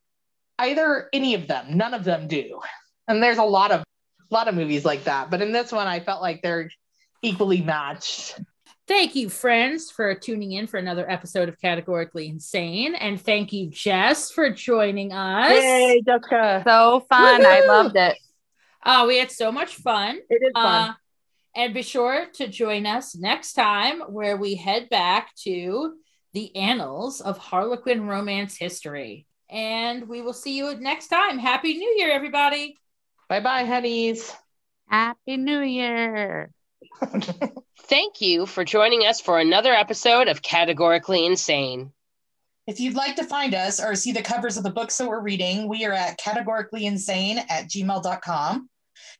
[0.58, 2.60] Either any of them, none of them do.
[3.08, 5.30] And there's a lot of a lot of movies like that.
[5.30, 6.70] But in this one, I felt like they're
[7.22, 8.38] equally matched.
[8.88, 12.94] Thank you, friends, for tuning in for another episode of Categorically Insane.
[12.94, 15.48] And thank you, Jess, for joining us.
[15.50, 16.62] Hey, Jessica.
[16.66, 17.38] So fun.
[17.40, 17.50] Woo-hoo!
[17.50, 18.18] I loved it.
[18.82, 20.18] Uh, we had so much fun.
[20.28, 20.90] It is fun.
[20.90, 20.94] Uh,
[21.54, 25.94] and be sure to join us next time where we head back to
[26.32, 29.26] the annals of Harlequin romance history.
[29.48, 31.38] And we will see you next time.
[31.38, 32.76] Happy New Year, everybody.
[33.28, 34.34] Bye bye, honeys.
[34.88, 36.50] Happy New Year.
[37.78, 41.92] Thank you for joining us for another episode of Categorically Insane.
[42.66, 45.20] If you'd like to find us or see the covers of the books that we're
[45.20, 48.68] reading, we are at categoricallyinsane at gmail.com,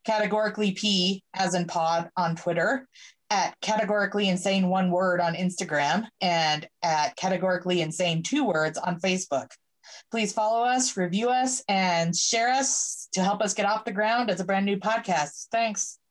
[0.06, 2.86] categorically P as in pod on Twitter,
[3.30, 9.48] at categorically insane one word on Instagram, and at categorically insane two words on Facebook.
[10.10, 14.30] Please follow us, review us, and share us to help us get off the ground
[14.30, 15.48] as a brand new podcast.
[15.50, 15.98] Thanks.